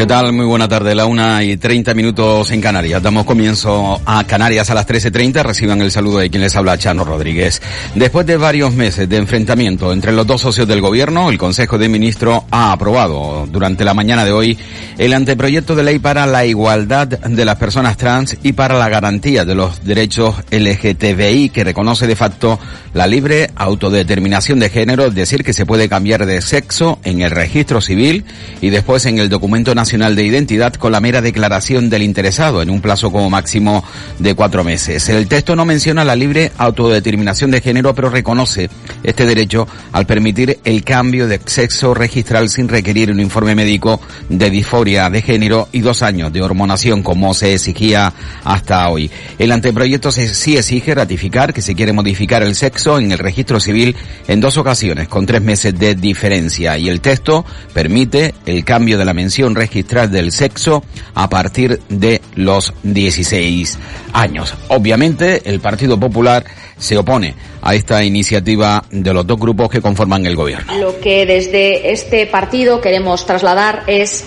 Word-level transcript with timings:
¿Qué 0.00 0.06
tal? 0.06 0.32
Muy 0.32 0.46
buena 0.46 0.66
tarde, 0.66 0.94
la 0.94 1.04
una 1.04 1.44
y 1.44 1.58
treinta 1.58 1.92
minutos 1.92 2.50
en 2.52 2.62
Canarias. 2.62 3.02
Damos 3.02 3.26
comienzo 3.26 4.00
a 4.06 4.24
Canarias 4.24 4.70
a 4.70 4.74
las 4.74 4.88
13.30. 4.88 5.42
Reciban 5.42 5.82
el 5.82 5.90
saludo 5.90 6.20
de 6.20 6.30
quien 6.30 6.42
les 6.42 6.56
habla, 6.56 6.78
Chano 6.78 7.04
Rodríguez. 7.04 7.60
Después 7.94 8.24
de 8.24 8.38
varios 8.38 8.72
meses 8.72 9.06
de 9.10 9.18
enfrentamiento 9.18 9.92
entre 9.92 10.12
los 10.12 10.26
dos 10.26 10.40
socios 10.40 10.66
del 10.66 10.80
gobierno, 10.80 11.28
el 11.28 11.36
Consejo 11.36 11.76
de 11.76 11.90
Ministros 11.90 12.44
ha 12.50 12.72
aprobado 12.72 13.46
durante 13.52 13.84
la 13.84 13.92
mañana 13.92 14.24
de 14.24 14.32
hoy 14.32 14.56
el 15.00 15.14
anteproyecto 15.14 15.74
de 15.74 15.82
ley 15.82 15.98
para 15.98 16.26
la 16.26 16.44
igualdad 16.44 17.08
de 17.08 17.44
las 17.46 17.56
personas 17.56 17.96
trans 17.96 18.36
y 18.42 18.52
para 18.52 18.78
la 18.78 18.90
garantía 18.90 19.46
de 19.46 19.54
los 19.54 19.82
derechos 19.82 20.34
LGTBI 20.50 21.48
que 21.48 21.64
reconoce 21.64 22.06
de 22.06 22.14
facto 22.14 22.58
la 22.92 23.06
libre 23.06 23.48
autodeterminación 23.56 24.58
de 24.58 24.68
género, 24.68 25.06
es 25.06 25.14
decir, 25.14 25.42
que 25.42 25.54
se 25.54 25.64
puede 25.64 25.88
cambiar 25.88 26.26
de 26.26 26.42
sexo 26.42 26.98
en 27.02 27.22
el 27.22 27.30
registro 27.30 27.80
civil 27.80 28.26
y 28.60 28.68
después 28.68 29.06
en 29.06 29.18
el 29.18 29.30
documento 29.30 29.74
nacional 29.74 30.14
de 30.16 30.24
Identidad 30.24 30.74
con 30.74 30.92
la 30.92 31.00
mera 31.00 31.22
declaración 31.22 31.88
del 31.88 32.02
interesado 32.02 32.60
en 32.60 32.68
un 32.68 32.82
plazo 32.82 33.10
como 33.10 33.30
máximo 33.30 33.82
de 34.18 34.34
cuatro 34.34 34.64
meses. 34.64 35.08
El 35.08 35.28
texto 35.28 35.56
no 35.56 35.64
menciona 35.64 36.04
la 36.04 36.14
libre 36.14 36.52
autodeterminación 36.58 37.50
de 37.50 37.62
género, 37.62 37.94
pero 37.94 38.10
reconoce 38.10 38.68
este 39.02 39.24
derecho 39.24 39.66
al 39.92 40.04
permitir 40.04 40.58
el 40.62 40.84
cambio 40.84 41.26
de 41.26 41.40
sexo 41.46 41.94
registral 41.94 42.50
sin 42.50 42.68
requerir 42.68 43.10
un 43.10 43.20
informe 43.20 43.54
médico 43.54 43.98
de 44.28 44.50
disforia 44.50 44.89
de 44.90 45.22
género 45.22 45.68
y 45.70 45.80
dos 45.80 46.02
años 46.02 46.32
de 46.32 46.42
hormonación 46.42 47.02
como 47.02 47.32
se 47.32 47.54
exigía 47.54 48.12
hasta 48.42 48.88
hoy. 48.88 49.08
El 49.38 49.52
anteproyecto 49.52 50.10
sí 50.10 50.56
exige 50.56 50.94
ratificar 50.94 51.54
que 51.54 51.62
se 51.62 51.76
quiere 51.76 51.92
modificar 51.92 52.42
el 52.42 52.56
sexo 52.56 52.98
en 52.98 53.12
el 53.12 53.18
registro 53.18 53.60
civil 53.60 53.94
en 54.26 54.40
dos 54.40 54.56
ocasiones 54.56 55.06
con 55.06 55.26
tres 55.26 55.42
meses 55.42 55.78
de 55.78 55.94
diferencia 55.94 56.76
y 56.76 56.88
el 56.88 57.00
texto 57.00 57.44
permite 57.72 58.34
el 58.46 58.64
cambio 58.64 58.98
de 58.98 59.04
la 59.04 59.14
mención 59.14 59.54
registral 59.54 60.10
del 60.10 60.32
sexo 60.32 60.82
a 61.14 61.28
partir 61.30 61.80
de 61.88 62.20
los 62.34 62.74
16 62.82 63.78
años. 64.12 64.54
Obviamente, 64.68 65.42
el 65.44 65.60
Partido 65.60 66.00
Popular 66.00 66.44
se 66.80 66.96
opone 66.96 67.34
a 67.62 67.74
esta 67.74 68.02
iniciativa 68.02 68.82
de 68.90 69.12
los 69.12 69.26
dos 69.26 69.38
grupos 69.38 69.68
que 69.68 69.80
conforman 69.80 70.26
el 70.26 70.34
gobierno. 70.34 70.76
Lo 70.78 70.98
que 70.98 71.26
desde 71.26 71.92
este 71.92 72.26
partido 72.26 72.80
queremos 72.80 73.26
trasladar 73.26 73.84
es 73.86 74.24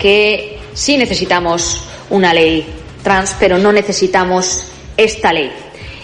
que 0.00 0.58
sí 0.74 0.96
necesitamos 0.96 1.82
una 2.08 2.34
ley 2.34 2.66
trans, 3.04 3.36
pero 3.38 3.58
no 3.58 3.72
necesitamos 3.72 4.64
esta 4.96 5.32
ley. 5.32 5.52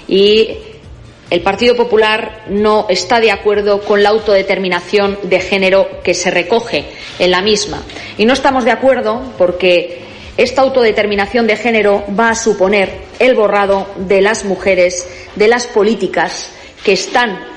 Y 0.07 0.51
el 1.31 1.41
Partido 1.41 1.75
Popular 1.75 2.45
no 2.49 2.87
está 2.89 3.19
de 3.21 3.33
acuerdo 3.33 3.81
con 3.81 4.03
la 4.03 4.11
autodeterminación 4.11 5.19
de 5.25 5.41
género 5.41 6.03
que 6.05 6.15
se 6.15 6.31
recoge 6.31 6.85
en 7.19 7.31
la 7.31 7.43
misma. 7.43 7.83
Y 8.17 8.27
no 8.27 8.33
estamos 8.33 8.65
de 8.65 8.71
acuerdo 8.71 9.33
porque 9.37 10.05
esta 10.37 10.63
autodeterminación 10.63 11.47
de 11.47 11.57
género 11.57 12.05
va 12.19 12.31
a 12.31 12.35
suponer 12.37 12.93
el 13.19 13.35
borrado 13.35 13.89
de 13.97 14.21
las 14.21 14.45
mujeres 14.45 15.09
de 15.35 15.49
las 15.49 15.67
políticas 15.67 16.51
que 16.85 16.93
están 16.93 17.56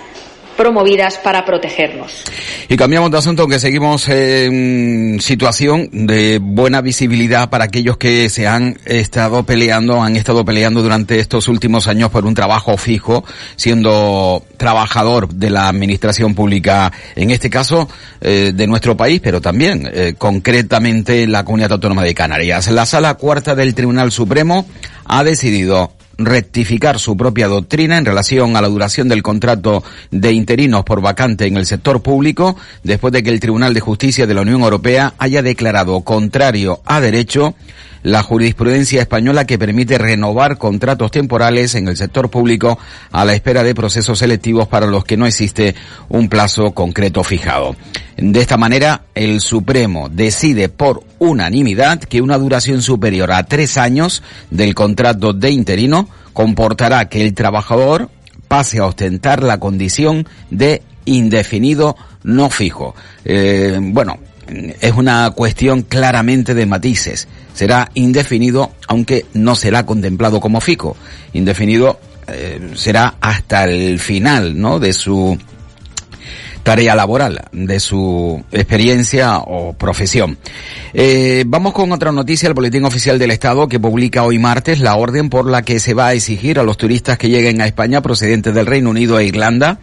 promovidas 0.59 1.17
para 1.17 1.45
protegernos. 1.45 2.25
Y 2.67 2.75
cambiamos 2.75 3.09
de 3.11 3.17
asunto, 3.17 3.47
que 3.47 3.59
seguimos 3.59 4.09
en 4.09 5.21
situación 5.21 5.87
de 5.93 6.39
buena 6.41 6.81
visibilidad 6.81 7.49
para 7.49 7.63
aquellos 7.63 7.95
que 7.95 8.27
se 8.27 8.45
han 8.45 8.77
estado 8.83 9.43
peleando, 9.43 10.03
han 10.03 10.17
estado 10.17 10.43
peleando 10.43 10.81
durante 10.81 11.17
estos 11.17 11.47
últimos 11.47 11.87
años 11.87 12.11
por 12.11 12.25
un 12.25 12.35
trabajo 12.35 12.75
fijo, 12.75 13.23
siendo 13.55 14.43
trabajador 14.57 15.29
de 15.29 15.49
la 15.49 15.69
administración 15.69 16.35
pública, 16.35 16.91
en 17.15 17.31
este 17.31 17.49
caso 17.49 17.87
eh, 18.19 18.51
de 18.53 18.67
nuestro 18.67 18.97
país, 18.97 19.21
pero 19.23 19.39
también 19.39 19.89
eh, 19.89 20.15
concretamente 20.17 21.25
la 21.25 21.45
Comunidad 21.45 21.71
Autónoma 21.71 22.03
de 22.03 22.13
Canarias. 22.13 22.69
La 22.69 22.85
Sala 22.85 23.13
Cuarta 23.13 23.55
del 23.55 23.73
Tribunal 23.73 24.11
Supremo 24.11 24.67
ha 25.05 25.23
decidido 25.23 25.93
rectificar 26.19 26.99
su 26.99 27.17
propia 27.17 27.47
doctrina 27.47 27.97
en 27.97 28.05
relación 28.05 28.55
a 28.55 28.61
la 28.61 28.67
duración 28.67 29.07
del 29.07 29.23
contrato 29.23 29.83
de 30.11 30.33
interinos 30.33 30.83
por 30.83 31.01
vacante 31.01 31.47
en 31.47 31.57
el 31.57 31.65
sector 31.65 32.01
público, 32.01 32.55
después 32.83 33.13
de 33.13 33.23
que 33.23 33.29
el 33.29 33.39
Tribunal 33.39 33.73
de 33.73 33.79
Justicia 33.79 34.27
de 34.27 34.33
la 34.33 34.41
Unión 34.41 34.61
Europea 34.61 35.13
haya 35.17 35.41
declarado 35.41 36.01
contrario 36.01 36.81
a 36.85 36.99
derecho 36.99 37.55
la 38.03 38.23
jurisprudencia 38.23 39.01
española 39.01 39.45
que 39.45 39.59
permite 39.59 39.97
renovar 39.97 40.57
contratos 40.57 41.11
temporales 41.11 41.75
en 41.75 41.87
el 41.87 41.97
sector 41.97 42.29
público 42.29 42.79
a 43.11 43.25
la 43.25 43.33
espera 43.33 43.63
de 43.63 43.75
procesos 43.75 44.19
selectivos 44.19 44.67
para 44.67 44.87
los 44.87 45.03
que 45.03 45.17
no 45.17 45.25
existe 45.25 45.75
un 46.07 46.29
plazo 46.29 46.71
concreto 46.71 47.23
fijado. 47.23 47.75
De 48.17 48.41
esta 48.41 48.57
manera, 48.57 49.03
el 49.15 49.41
Supremo 49.41 50.09
decide 50.09 50.69
por 50.69 51.03
unanimidad 51.19 51.99
que 51.99 52.21
una 52.21 52.37
duración 52.37 52.81
superior 52.81 53.31
a 53.31 53.43
tres 53.43 53.77
años 53.77 54.23
del 54.49 54.75
contrato 54.75 55.33
de 55.33 55.51
interino 55.51 56.09
comportará 56.33 57.09
que 57.09 57.21
el 57.21 57.33
trabajador 57.33 58.09
pase 58.47 58.79
a 58.79 58.85
ostentar 58.85 59.43
la 59.43 59.59
condición 59.59 60.27
de 60.49 60.81
indefinido 61.05 61.95
no 62.23 62.49
fijo. 62.49 62.95
Eh, 63.25 63.77
bueno, 63.81 64.19
es 64.79 64.93
una 64.93 65.31
cuestión 65.31 65.83
claramente 65.83 66.53
de 66.53 66.65
matices. 66.65 67.27
Será 67.53 67.89
indefinido, 67.93 68.71
aunque 68.87 69.25
no 69.33 69.55
será 69.55 69.85
contemplado 69.85 70.39
como 70.39 70.61
fijo. 70.61 70.95
Indefinido 71.33 71.99
eh, 72.27 72.71
será 72.75 73.15
hasta 73.19 73.65
el 73.65 73.99
final, 73.99 74.59
¿no? 74.59 74.79
De 74.79 74.93
su 74.93 75.37
tarea 76.63 76.95
laboral, 76.95 77.45
de 77.51 77.79
su 77.79 78.43
experiencia 78.51 79.37
o 79.39 79.73
profesión. 79.73 80.37
Eh, 80.93 81.43
vamos 81.47 81.73
con 81.73 81.91
otra 81.91 82.11
noticia, 82.11 82.47
el 82.47 82.53
Boletín 82.53 82.85
Oficial 82.85 83.19
del 83.19 83.31
Estado 83.31 83.67
que 83.67 83.79
publica 83.79 84.23
hoy 84.23 84.39
martes 84.39 84.79
la 84.79 84.95
orden 84.95 85.29
por 85.29 85.49
la 85.49 85.61
que 85.61 85.79
se 85.79 85.93
va 85.93 86.07
a 86.07 86.13
exigir 86.13 86.59
a 86.59 86.63
los 86.63 86.77
turistas 86.77 87.17
que 87.17 87.29
lleguen 87.29 87.61
a 87.61 87.65
España 87.65 88.01
procedentes 88.01 88.53
del 88.53 88.65
Reino 88.65 88.89
Unido 88.89 89.19
e 89.19 89.25
Irlanda 89.25 89.79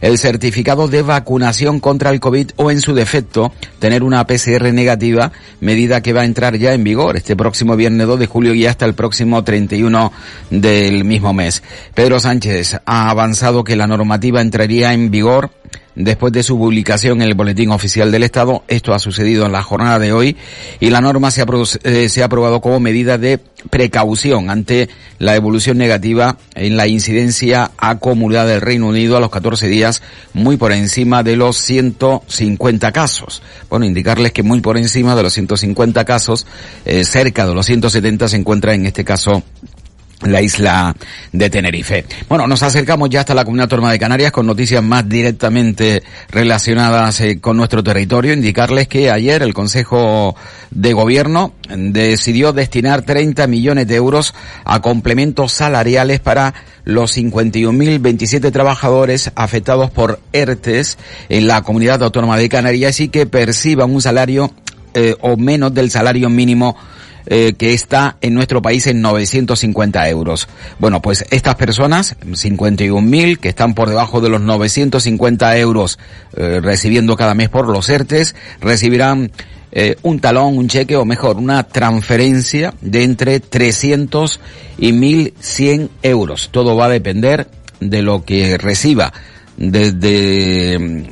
el 0.00 0.18
certificado 0.18 0.88
de 0.88 1.02
vacunación 1.02 1.80
contra 1.80 2.10
el 2.10 2.20
COVID 2.20 2.50
o 2.56 2.70
en 2.70 2.80
su 2.80 2.94
defecto 2.94 3.52
tener 3.78 4.02
una 4.02 4.26
PCR 4.26 4.72
negativa, 4.72 5.32
medida 5.60 6.02
que 6.02 6.12
va 6.12 6.22
a 6.22 6.24
entrar 6.24 6.56
ya 6.56 6.72
en 6.72 6.84
vigor 6.84 7.16
este 7.16 7.36
próximo 7.36 7.76
viernes 7.76 8.06
2 8.06 8.18
de 8.18 8.26
julio 8.26 8.54
y 8.54 8.66
hasta 8.66 8.84
el 8.84 8.94
próximo 8.94 9.42
31 9.42 10.12
del 10.50 11.04
mismo 11.04 11.32
mes. 11.32 11.62
Pedro 11.94 12.20
Sánchez 12.20 12.76
ha 12.84 13.10
avanzado 13.10 13.64
que 13.64 13.76
la 13.76 13.86
normativa 13.86 14.40
entraría 14.40 14.92
en 14.92 15.10
vigor 15.10 15.50
después 15.98 16.32
de 16.32 16.42
su 16.42 16.56
publicación 16.56 17.20
en 17.20 17.28
el 17.28 17.34
Boletín 17.34 17.70
Oficial 17.70 18.12
del 18.12 18.22
Estado. 18.22 18.62
Esto 18.68 18.94
ha 18.94 18.98
sucedido 18.98 19.46
en 19.46 19.52
la 19.52 19.62
jornada 19.62 19.98
de 19.98 20.12
hoy 20.12 20.36
y 20.80 20.90
la 20.90 21.00
norma 21.00 21.30
se 21.30 21.42
ha, 21.42 21.46
eh, 21.82 22.08
se 22.08 22.22
ha 22.22 22.26
aprobado 22.26 22.60
como 22.60 22.78
medida 22.80 23.18
de 23.18 23.40
precaución 23.70 24.48
ante 24.48 24.88
la 25.18 25.34
evolución 25.34 25.76
negativa 25.76 26.38
en 26.54 26.76
la 26.76 26.86
incidencia 26.86 27.72
acumulada 27.76 28.46
del 28.46 28.60
Reino 28.60 28.86
Unido 28.86 29.16
a 29.16 29.20
los 29.20 29.30
14 29.30 29.66
días, 29.66 30.00
muy 30.32 30.56
por 30.56 30.72
encima 30.72 31.24
de 31.24 31.36
los 31.36 31.56
150 31.58 32.92
casos. 32.92 33.42
Bueno, 33.68 33.84
indicarles 33.84 34.32
que 34.32 34.44
muy 34.44 34.60
por 34.60 34.78
encima 34.78 35.16
de 35.16 35.24
los 35.24 35.32
150 35.32 36.04
casos, 36.04 36.46
eh, 36.84 37.04
cerca 37.04 37.46
de 37.46 37.54
los 37.54 37.66
170 37.66 38.28
se 38.28 38.36
encuentra 38.36 38.74
en 38.74 38.86
este 38.86 39.04
caso 39.04 39.42
la 40.22 40.42
isla 40.42 40.94
de 41.32 41.50
Tenerife. 41.50 42.04
Bueno, 42.28 42.46
nos 42.48 42.62
acercamos 42.62 43.08
ya 43.08 43.20
hasta 43.20 43.34
la 43.34 43.44
comunidad 43.44 43.64
autónoma 43.64 43.92
de 43.92 43.98
Canarias 43.98 44.32
con 44.32 44.46
noticias 44.46 44.82
más 44.82 45.08
directamente 45.08 46.02
relacionadas 46.30 47.20
eh, 47.20 47.40
con 47.40 47.56
nuestro 47.56 47.84
territorio. 47.84 48.32
Indicarles 48.32 48.88
que 48.88 49.10
ayer 49.10 49.42
el 49.42 49.54
Consejo 49.54 50.34
de 50.70 50.92
Gobierno 50.92 51.52
decidió 51.68 52.52
destinar 52.52 53.02
30 53.02 53.46
millones 53.46 53.86
de 53.86 53.94
euros 53.94 54.34
a 54.64 54.80
complementos 54.80 55.52
salariales 55.52 56.18
para 56.20 56.52
los 56.84 57.16
51.027 57.16 58.50
trabajadores 58.50 59.30
afectados 59.36 59.90
por 59.90 60.20
ERTES 60.32 60.98
en 61.28 61.46
la 61.46 61.62
comunidad 61.62 62.02
autónoma 62.02 62.36
de 62.36 62.48
Canarias 62.48 63.00
y 63.00 63.08
que 63.08 63.26
perciban 63.26 63.94
un 63.94 64.00
salario 64.00 64.50
eh, 64.94 65.14
o 65.20 65.36
menos 65.36 65.74
del 65.74 65.90
salario 65.90 66.28
mínimo 66.30 66.76
eh, 67.30 67.52
que 67.58 67.74
está 67.74 68.16
en 68.22 68.32
nuestro 68.32 68.62
país 68.62 68.86
en 68.86 69.02
950 69.02 70.08
euros. 70.08 70.48
Bueno, 70.78 71.02
pues 71.02 71.26
estas 71.30 71.56
personas, 71.56 72.16
51.000, 72.20 73.38
que 73.38 73.50
están 73.50 73.74
por 73.74 73.90
debajo 73.90 74.22
de 74.22 74.30
los 74.30 74.40
950 74.40 75.58
euros 75.58 75.98
eh, 76.36 76.60
recibiendo 76.62 77.16
cada 77.16 77.34
mes 77.34 77.50
por 77.50 77.68
los 77.68 77.88
ERTES, 77.90 78.34
recibirán 78.62 79.30
eh, 79.72 79.96
un 80.02 80.20
talón, 80.20 80.56
un 80.56 80.68
cheque 80.68 80.96
o 80.96 81.04
mejor, 81.04 81.36
una 81.36 81.64
transferencia 81.64 82.72
de 82.80 83.04
entre 83.04 83.40
300 83.40 84.40
y 84.78 84.92
1.100 84.92 85.90
euros. 86.02 86.48
Todo 86.50 86.76
va 86.76 86.86
a 86.86 86.88
depender 86.88 87.48
de 87.80 88.00
lo 88.00 88.24
que 88.24 88.56
reciba 88.56 89.12
desde 89.58 91.04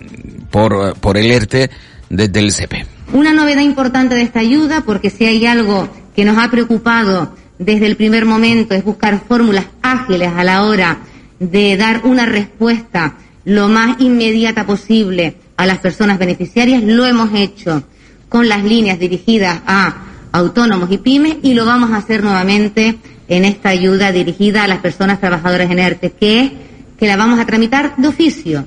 por, 0.50 0.98
por 0.98 1.18
el 1.18 1.30
ERTE 1.30 1.68
desde 2.08 2.40
el 2.40 2.52
CP. 2.52 2.86
Una 3.12 3.34
novedad 3.34 3.60
importante 3.60 4.14
de 4.14 4.22
esta 4.22 4.40
ayuda, 4.40 4.82
porque 4.86 5.10
si 5.10 5.26
hay 5.26 5.44
algo 5.44 5.88
que 6.16 6.24
nos 6.24 6.38
ha 6.38 6.50
preocupado 6.50 7.36
desde 7.58 7.86
el 7.86 7.96
primer 7.96 8.24
momento, 8.24 8.74
es 8.74 8.82
buscar 8.82 9.20
fórmulas 9.28 9.66
ágiles 9.82 10.32
a 10.34 10.42
la 10.42 10.64
hora 10.64 10.98
de 11.38 11.76
dar 11.76 12.00
una 12.04 12.24
respuesta 12.24 13.16
lo 13.44 13.68
más 13.68 14.00
inmediata 14.00 14.66
posible 14.66 15.36
a 15.56 15.66
las 15.66 15.78
personas 15.78 16.18
beneficiarias. 16.18 16.82
Lo 16.82 17.04
hemos 17.04 17.30
hecho 17.34 17.84
con 18.30 18.48
las 18.48 18.64
líneas 18.64 18.98
dirigidas 18.98 19.60
a 19.66 19.94
autónomos 20.32 20.90
y 20.90 20.98
pymes 20.98 21.36
y 21.42 21.52
lo 21.52 21.66
vamos 21.66 21.92
a 21.92 21.98
hacer 21.98 22.24
nuevamente 22.24 22.96
en 23.28 23.44
esta 23.44 23.68
ayuda 23.68 24.10
dirigida 24.10 24.64
a 24.64 24.68
las 24.68 24.78
personas 24.78 25.20
trabajadoras 25.20 25.70
en 25.70 25.78
ERTE, 25.78 26.12
que 26.12 26.40
es 26.40 26.52
que 26.98 27.06
la 27.06 27.16
vamos 27.16 27.38
a 27.38 27.46
tramitar 27.46 27.94
de 27.96 28.08
oficio. 28.08 28.64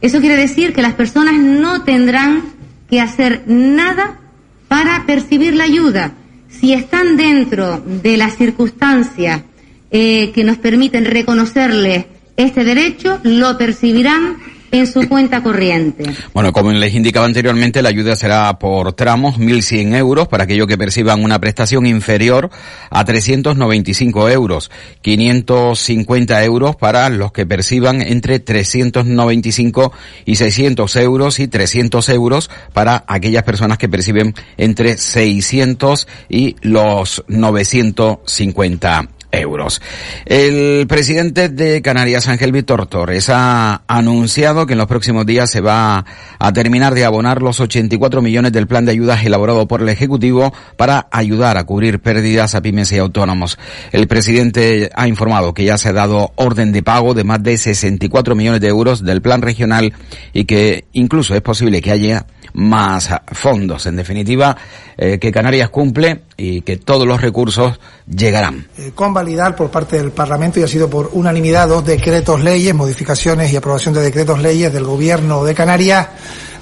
Eso 0.00 0.20
quiere 0.20 0.36
decir 0.36 0.72
que 0.72 0.82
las 0.82 0.94
personas 0.94 1.34
no 1.34 1.82
tendrán 1.82 2.42
que 2.90 3.00
hacer 3.00 3.44
nada 3.46 4.18
para 4.66 5.06
percibir 5.06 5.54
la 5.54 5.64
ayuda. 5.64 6.12
Si 6.48 6.72
están 6.72 7.16
dentro 7.16 7.80
de 7.80 8.16
las 8.16 8.36
circunstancias 8.36 9.42
eh, 9.90 10.32
que 10.32 10.44
nos 10.44 10.58
permiten 10.58 11.04
reconocerles 11.04 12.06
este 12.36 12.64
derecho, 12.64 13.20
lo 13.22 13.56
percibirán 13.58 14.36
en 14.70 14.86
su 14.86 15.08
cuenta 15.08 15.42
corriente. 15.42 16.04
Bueno, 16.34 16.52
como 16.52 16.70
les 16.72 16.94
indicaba 16.94 17.26
anteriormente, 17.26 17.82
la 17.82 17.88
ayuda 17.88 18.16
será 18.16 18.58
por 18.58 18.92
tramos 18.92 19.38
1.100 19.38 19.96
euros 19.96 20.28
para 20.28 20.44
aquellos 20.44 20.66
que 20.66 20.78
perciban 20.78 21.24
una 21.24 21.38
prestación 21.38 21.86
inferior 21.86 22.50
a 22.90 23.04
395 23.04 24.28
euros, 24.28 24.70
550 25.02 26.44
euros 26.44 26.76
para 26.76 27.08
los 27.08 27.32
que 27.32 27.46
perciban 27.46 28.02
entre 28.02 28.40
395 28.40 29.92
y 30.24 30.36
600 30.36 30.96
euros 30.96 31.40
y 31.40 31.48
300 31.48 32.08
euros 32.10 32.50
para 32.72 33.04
aquellas 33.06 33.42
personas 33.42 33.78
que 33.78 33.88
perciben 33.88 34.34
entre 34.56 34.96
600 34.96 36.06
y 36.28 36.56
los 36.62 37.24
950 37.28 39.08
euros. 39.32 39.82
El 40.24 40.86
presidente 40.86 41.48
de 41.48 41.82
Canarias, 41.82 42.28
Ángel 42.28 42.52
Víctor 42.52 42.86
Torres, 42.86 43.28
ha 43.30 43.82
anunciado 43.86 44.66
que 44.66 44.72
en 44.72 44.78
los 44.78 44.86
próximos 44.86 45.26
días 45.26 45.50
se 45.50 45.60
va 45.60 46.04
a 46.38 46.52
terminar 46.52 46.94
de 46.94 47.04
abonar 47.04 47.42
los 47.42 47.60
84 47.60 48.22
millones 48.22 48.52
del 48.52 48.66
plan 48.66 48.84
de 48.84 48.92
ayudas 48.92 49.24
elaborado 49.24 49.68
por 49.68 49.82
el 49.82 49.88
Ejecutivo 49.88 50.52
para 50.76 51.08
ayudar 51.10 51.56
a 51.56 51.64
cubrir 51.64 52.00
pérdidas 52.00 52.54
a 52.54 52.62
pymes 52.62 52.92
y 52.92 52.98
autónomos. 52.98 53.58
El 53.92 54.06
presidente 54.08 54.90
ha 54.94 55.08
informado 55.08 55.54
que 55.54 55.64
ya 55.64 55.78
se 55.78 55.88
ha 55.88 55.92
dado 55.92 56.32
orden 56.36 56.72
de 56.72 56.82
pago 56.82 57.14
de 57.14 57.24
más 57.24 57.42
de 57.42 57.56
64 57.56 58.34
millones 58.34 58.60
de 58.60 58.68
euros 58.68 59.04
del 59.04 59.22
plan 59.22 59.42
regional 59.42 59.92
y 60.32 60.44
que 60.44 60.86
incluso 60.92 61.34
es 61.34 61.42
posible 61.42 61.82
que 61.82 61.90
haya 61.90 62.26
más 62.54 63.10
fondos. 63.32 63.86
En 63.86 63.96
definitiva, 63.96 64.56
eh, 64.96 65.18
que 65.18 65.32
Canarias 65.32 65.70
cumple 65.70 66.22
y 66.36 66.62
que 66.62 66.76
todos 66.76 67.06
los 67.06 67.20
recursos 67.20 67.78
llegarán. 68.06 68.68
Eh, 68.76 68.92
convalidar 68.94 69.54
por 69.54 69.70
parte 69.70 69.96
del 69.96 70.12
Parlamento 70.12 70.60
y 70.60 70.62
ha 70.62 70.68
sido 70.68 70.88
por 70.88 71.10
unanimidad 71.12 71.68
dos 71.68 71.84
decretos 71.84 72.42
leyes, 72.42 72.74
modificaciones 72.74 73.52
y 73.52 73.56
aprobación 73.56 73.94
de 73.94 74.02
decretos 74.02 74.40
leyes 74.40 74.72
del 74.72 74.84
Gobierno 74.84 75.44
de 75.44 75.54
Canarias 75.54 76.08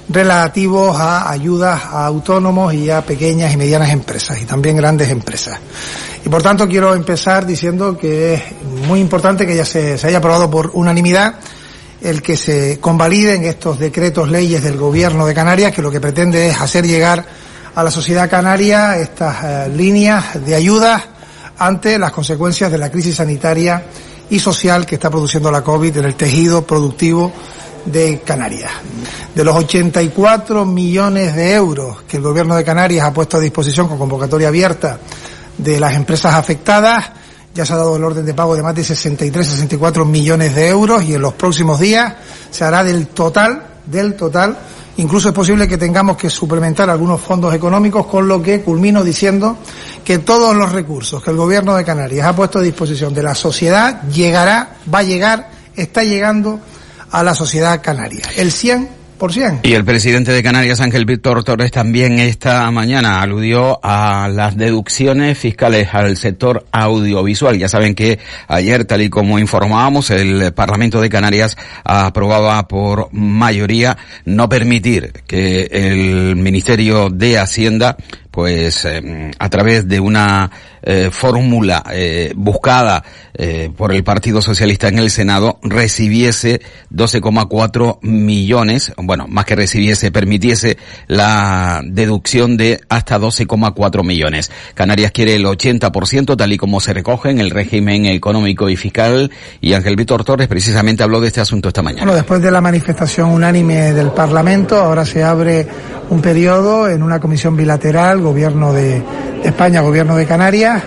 relativos 0.09 0.97
a 0.99 1.29
ayudas 1.29 1.83
a 1.83 2.05
autónomos 2.05 2.73
y 2.73 2.89
a 2.89 3.01
pequeñas 3.01 3.53
y 3.53 3.57
medianas 3.57 3.91
empresas 3.91 4.41
y 4.41 4.45
también 4.45 4.77
grandes 4.77 5.09
empresas. 5.09 5.59
Y 6.25 6.29
por 6.29 6.41
tanto 6.41 6.67
quiero 6.67 6.95
empezar 6.95 7.45
diciendo 7.45 7.97
que 7.97 8.35
es 8.35 8.41
muy 8.87 8.99
importante 8.99 9.45
que 9.45 9.55
ya 9.55 9.65
se, 9.65 9.97
se 9.97 10.07
haya 10.07 10.17
aprobado 10.17 10.49
por 10.49 10.71
unanimidad 10.73 11.35
el 12.07 12.21
que 12.21 12.37
se 12.37 12.79
convaliden 12.79 13.43
estos 13.43 13.79
decretos 13.79 14.29
leyes 14.29 14.63
del 14.63 14.77
Gobierno 14.77 15.25
de 15.25 15.33
Canarias, 15.33 15.73
que 15.73 15.81
lo 15.81 15.91
que 15.91 15.99
pretende 15.99 16.47
es 16.47 16.61
hacer 16.61 16.87
llegar 16.87 17.25
a 17.75 17.83
la 17.83 17.91
sociedad 17.91 18.29
canaria 18.29 18.97
estas 18.97 19.43
eh, 19.43 19.69
líneas 19.75 20.45
de 20.45 20.55
ayuda 20.55 21.03
ante 21.57 21.99
las 21.99 22.13
consecuencias 22.13 22.71
de 22.71 22.77
la 22.77 22.89
crisis 22.89 23.15
sanitaria 23.15 23.83
y 24.29 24.39
social 24.39 24.85
que 24.85 24.95
está 24.95 25.09
produciendo 25.09 25.51
la 25.51 25.61
COVID 25.61 25.97
en 25.97 26.05
el 26.05 26.15
tejido 26.15 26.65
productivo 26.65 27.33
de 27.83 28.21
Canarias. 28.21 28.71
De 29.35 29.43
los 29.43 29.55
84 29.57 30.65
millones 30.65 31.35
de 31.35 31.55
euros 31.55 32.03
que 32.03 32.17
el 32.17 32.23
Gobierno 32.23 32.55
de 32.55 32.63
Canarias 32.63 33.05
ha 33.05 33.13
puesto 33.13 33.35
a 33.35 33.41
disposición 33.41 33.89
con 33.89 33.97
convocatoria 33.97 34.47
abierta 34.47 34.97
de 35.57 35.77
las 35.77 35.93
empresas 35.93 36.35
afectadas, 36.35 37.05
ya 37.57 37.65
se 37.65 37.73
ha 37.73 37.77
dado 37.77 37.95
el 37.95 38.03
orden 38.03 38.23
de 38.23 38.35
pago 38.35 38.55
de 38.55 38.61
más 38.61 38.75
de 38.75 38.83
63, 38.83 39.47
64 39.47 40.05
millones 40.05 40.53
de 40.53 40.67
euros 40.67 41.01
y 41.03 41.15
en 41.15 41.21
los 41.23 41.33
próximos 41.33 41.79
días 41.79 42.13
se 42.51 42.63
hará 42.63 42.83
del 42.83 43.07
total, 43.07 43.63
del 43.83 44.13
total. 44.13 44.55
Incluso 44.97 45.29
es 45.29 45.33
posible 45.33 45.67
que 45.67 45.75
tengamos 45.75 46.17
que 46.17 46.29
suplementar 46.29 46.87
algunos 46.87 47.19
fondos 47.19 47.55
económicos, 47.55 48.05
con 48.05 48.27
lo 48.27 48.43
que 48.43 48.61
culmino 48.61 49.03
diciendo 49.03 49.57
que 50.05 50.19
todos 50.19 50.55
los 50.55 50.71
recursos 50.71 51.23
que 51.23 51.31
el 51.31 51.37
Gobierno 51.37 51.75
de 51.75 51.83
Canarias 51.83 52.27
ha 52.27 52.35
puesto 52.35 52.59
a 52.59 52.61
disposición 52.61 53.11
de 53.15 53.23
la 53.23 53.33
sociedad 53.33 54.03
llegará, 54.03 54.75
va 54.93 54.99
a 54.99 55.03
llegar, 55.03 55.49
está 55.75 56.03
llegando 56.03 56.59
a 57.09 57.23
la 57.23 57.33
sociedad 57.33 57.81
canaria. 57.81 58.25
El 58.35 58.51
100 58.51 58.87
y 59.63 59.73
el 59.73 59.83
presidente 59.83 60.31
de 60.31 60.43
Canarias, 60.43 60.79
Ángel 60.79 61.05
Víctor 61.05 61.43
Torres, 61.43 61.71
también 61.71 62.19
esta 62.19 62.69
mañana 62.69 63.19
aludió 63.21 63.79
a 63.83 64.29
las 64.31 64.55
deducciones 64.55 65.39
fiscales 65.39 65.89
al 65.91 66.17
sector 66.17 66.67
audiovisual. 66.71 67.57
Ya 67.57 67.67
saben 67.67 67.95
que 67.95 68.19
ayer, 68.47 68.85
tal 68.85 69.01
y 69.01 69.09
como 69.09 69.39
informábamos, 69.39 70.11
el 70.11 70.53
Parlamento 70.53 71.01
de 71.01 71.09
Canarias 71.09 71.57
aprobaba 71.83 72.67
por 72.67 73.09
mayoría 73.11 73.97
no 74.25 74.49
permitir 74.49 75.11
que 75.25 75.67
el 75.71 76.35
Ministerio 76.35 77.09
de 77.09 77.39
Hacienda 77.39 77.97
pues 78.37 78.85
eh, 78.85 79.31
a 79.39 79.49
través 79.49 79.87
de 79.87 79.99
una 79.99 80.51
eh, 80.83 81.09
fórmula 81.11 81.83
eh, 81.91 82.33
buscada 82.35 83.03
por 83.75 83.93
el 83.93 84.03
Partido 84.03 84.41
Socialista 84.41 84.87
en 84.87 84.97
el 84.97 85.11
Senado 85.11 85.59
recibiese 85.61 86.59
12,4 86.91 87.99
millones, 88.01 88.91
bueno, 88.97 89.27
más 89.27 89.45
que 89.45 89.55
recibiese, 89.55 90.09
permitiese 90.09 90.77
la 91.05 91.81
deducción 91.85 92.57
de 92.57 92.81
hasta 92.89 93.19
12,4 93.19 94.03
millones. 94.03 94.51
Canarias 94.73 95.11
quiere 95.11 95.35
el 95.35 95.45
80% 95.45 96.35
tal 96.35 96.51
y 96.51 96.57
como 96.57 96.79
se 96.79 96.93
recoge 96.93 97.29
en 97.29 97.39
el 97.39 97.51
régimen 97.51 98.05
económico 98.05 98.69
y 98.69 98.75
fiscal 98.75 99.29
y 99.61 99.73
Ángel 99.73 99.95
Víctor 99.95 100.23
Torres 100.23 100.47
precisamente 100.47 101.03
habló 101.03 101.21
de 101.21 101.27
este 101.27 101.41
asunto 101.41 101.67
esta 101.67 101.83
mañana. 101.83 102.05
Bueno, 102.05 102.15
después 102.15 102.41
de 102.41 102.49
la 102.49 102.61
manifestación 102.61 103.29
unánime 103.29 103.93
del 103.93 104.09
Parlamento, 104.09 104.77
ahora 104.77 105.05
se 105.05 105.23
abre 105.23 105.67
un 106.09 106.21
periodo 106.21 106.89
en 106.89 107.03
una 107.03 107.19
comisión 107.19 107.55
bilateral 107.55 108.21
Gobierno 108.21 108.73
de 108.73 109.01
España, 109.43 109.81
Gobierno 109.81 110.15
de 110.15 110.25
Canarias. 110.25 110.83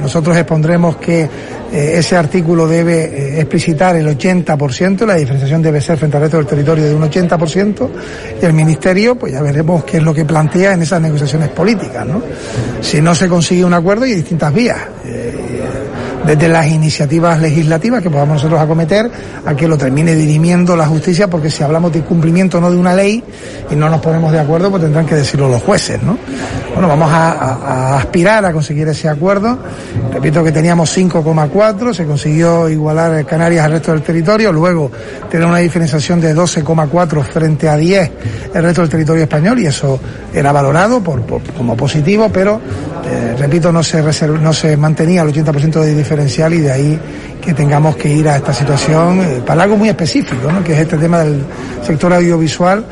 Nosotros 0.00 0.36
expondremos 0.36 0.96
que 0.96 1.22
eh, 1.72 1.94
ese 1.98 2.16
artículo 2.16 2.66
debe 2.66 3.04
eh, 3.04 3.40
explicitar 3.40 3.96
el 3.96 4.06
80%, 4.06 5.06
la 5.06 5.14
diferenciación 5.14 5.62
debe 5.62 5.80
ser 5.80 5.96
frente 5.96 6.16
al 6.16 6.24
resto 6.24 6.36
del 6.36 6.46
territorio 6.46 6.84
de 6.84 6.94
un 6.94 7.02
80%, 7.02 7.88
y 8.40 8.44
el 8.44 8.52
Ministerio, 8.52 9.14
pues 9.14 9.32
ya 9.32 9.40
veremos 9.40 9.84
qué 9.84 9.96
es 9.96 10.02
lo 10.02 10.12
que 10.12 10.24
plantea 10.24 10.74
en 10.74 10.82
esas 10.82 11.00
negociaciones 11.00 11.48
políticas, 11.50 12.06
¿no? 12.06 12.22
Si 12.80 13.00
no 13.00 13.14
se 13.14 13.28
consigue 13.28 13.64
un 13.64 13.74
acuerdo, 13.74 14.04
hay 14.04 14.14
distintas 14.14 14.52
vías. 14.52 14.78
Eh, 15.06 15.62
desde 16.26 16.48
las 16.48 16.66
iniciativas 16.66 17.40
legislativas 17.40 18.02
que 18.02 18.10
podamos 18.10 18.34
nosotros 18.34 18.60
acometer 18.60 19.10
a 19.44 19.54
que 19.54 19.66
lo 19.66 19.76
termine 19.76 20.14
dirimiendo 20.14 20.76
la 20.76 20.86
justicia, 20.86 21.28
porque 21.28 21.50
si 21.50 21.62
hablamos 21.62 21.92
de 21.92 22.02
cumplimiento 22.02 22.60
no 22.60 22.70
de 22.70 22.76
una 22.76 22.94
ley 22.94 23.22
y 23.70 23.74
no 23.74 23.88
nos 23.88 24.00
ponemos 24.00 24.32
de 24.32 24.40
acuerdo, 24.40 24.70
pues 24.70 24.82
tendrán 24.82 25.06
que 25.06 25.14
decirlo 25.14 25.48
los 25.48 25.62
jueces, 25.62 26.02
¿no? 26.02 26.16
Bueno, 26.72 26.88
vamos 26.88 27.10
a, 27.12 27.96
aspirar 27.98 28.44
a 28.44 28.52
conseguir 28.52 28.88
ese 28.88 29.08
acuerdo. 29.08 29.58
Repito 30.12 30.42
que 30.42 30.52
teníamos 30.52 30.96
5,4, 30.96 31.92
se 31.92 32.06
consiguió 32.06 32.68
igualar 32.68 33.24
Canarias 33.26 33.66
al 33.66 33.72
resto 33.72 33.92
del 33.92 34.02
territorio, 34.02 34.52
luego 34.52 34.90
tener 35.30 35.46
una 35.46 35.58
diferenciación 35.58 36.20
de 36.20 36.34
12,4 36.34 37.22
frente 37.24 37.68
a 37.68 37.76
10 37.76 38.10
el 38.54 38.62
resto 38.62 38.80
del 38.82 38.90
territorio 38.90 39.22
español 39.22 39.58
y 39.58 39.66
eso 39.66 40.00
era 40.32 40.52
valorado 40.52 41.02
por, 41.02 41.22
como 41.56 41.76
positivo, 41.76 42.30
pero 42.32 42.60
eh, 43.04 43.34
repito, 43.38 43.72
no 43.72 43.82
se, 43.82 44.02
no 44.02 44.52
se 44.52 44.76
mantenía 44.76 45.22
el 45.22 45.32
80% 45.32 45.80
de 45.80 45.94
diferencial 46.12 46.52
y 46.52 46.60
de 46.60 46.70
ahí 46.70 47.00
que 47.40 47.54
tengamos 47.54 47.96
que 47.96 48.08
ir 48.08 48.28
a 48.28 48.36
esta 48.36 48.52
situación 48.52 49.20
eh, 49.20 49.42
para 49.44 49.62
algo 49.62 49.76
muy 49.78 49.88
específico, 49.88 50.52
¿no? 50.52 50.62
que 50.62 50.74
es 50.74 50.80
este 50.80 50.98
tema 50.98 51.20
del 51.20 51.42
sector 51.84 52.12
audiovisual 52.12 52.84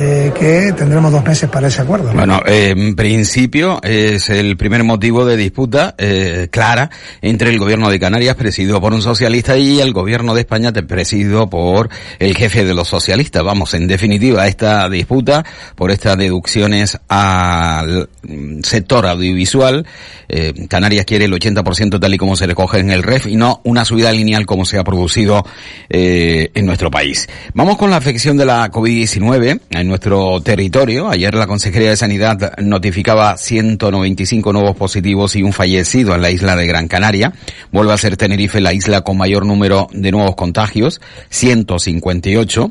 eh, 0.00 0.32
que 0.32 0.72
tendremos 0.74 1.10
dos 1.10 1.24
meses 1.24 1.50
para 1.50 1.66
ese 1.66 1.82
acuerdo. 1.82 2.12
Bueno, 2.12 2.40
en 2.46 2.94
principio 2.94 3.80
es 3.82 4.30
el 4.30 4.56
primer 4.56 4.84
motivo 4.84 5.24
de 5.24 5.36
disputa 5.36 5.96
eh, 5.98 6.46
clara 6.52 6.88
entre 7.20 7.50
el 7.50 7.58
gobierno 7.58 7.90
de 7.90 7.98
Canarias, 7.98 8.36
presidido 8.36 8.80
por 8.80 8.92
un 8.94 9.02
socialista, 9.02 9.56
y 9.58 9.80
el 9.80 9.92
gobierno 9.92 10.34
de 10.34 10.42
España, 10.42 10.72
presidido 10.72 11.50
por 11.50 11.88
el 12.20 12.36
jefe 12.36 12.64
de 12.64 12.74
los 12.74 12.86
socialistas. 12.86 13.42
Vamos, 13.42 13.74
en 13.74 13.88
definitiva, 13.88 14.46
esta 14.46 14.88
disputa 14.88 15.44
por 15.74 15.90
estas 15.90 16.16
deducciones 16.16 16.96
al 17.08 18.08
sector 18.62 19.04
audiovisual. 19.04 19.84
Eh, 20.28 20.52
Canarias 20.68 21.06
quiere 21.06 21.24
el 21.24 21.32
80% 21.32 21.98
tal 21.98 22.14
y 22.14 22.18
como 22.18 22.36
se 22.36 22.46
recoge 22.46 22.78
en 22.78 22.90
el 22.90 23.02
REF 23.02 23.26
y 23.26 23.34
no 23.34 23.62
una 23.64 23.84
subida 23.84 24.12
lineal 24.12 24.46
como 24.46 24.64
se 24.64 24.78
ha 24.78 24.84
producido 24.84 25.44
en 25.88 26.66
nuestro 26.66 26.88
país. 26.88 27.28
Vamos 27.54 27.78
con 27.78 27.90
la 27.90 27.96
afección 27.96 28.36
de 28.36 28.46
la 28.46 28.70
COVID-19. 28.70 29.87
Nuestro 29.88 30.42
territorio. 30.42 31.08
Ayer 31.08 31.32
la 31.32 31.46
Consejería 31.46 31.88
de 31.88 31.96
Sanidad 31.96 32.58
notificaba 32.58 33.34
195 33.38 34.52
nuevos 34.52 34.76
positivos 34.76 35.34
y 35.34 35.42
un 35.42 35.54
fallecido 35.54 36.14
en 36.14 36.20
la 36.20 36.30
isla 36.30 36.56
de 36.56 36.66
Gran 36.66 36.88
Canaria. 36.88 37.32
Vuelve 37.72 37.94
a 37.94 37.96
ser 37.96 38.18
Tenerife 38.18 38.60
la 38.60 38.74
isla 38.74 39.00
con 39.00 39.16
mayor 39.16 39.46
número 39.46 39.88
de 39.92 40.12
nuevos 40.12 40.36
contagios, 40.36 41.00
158. 41.30 42.70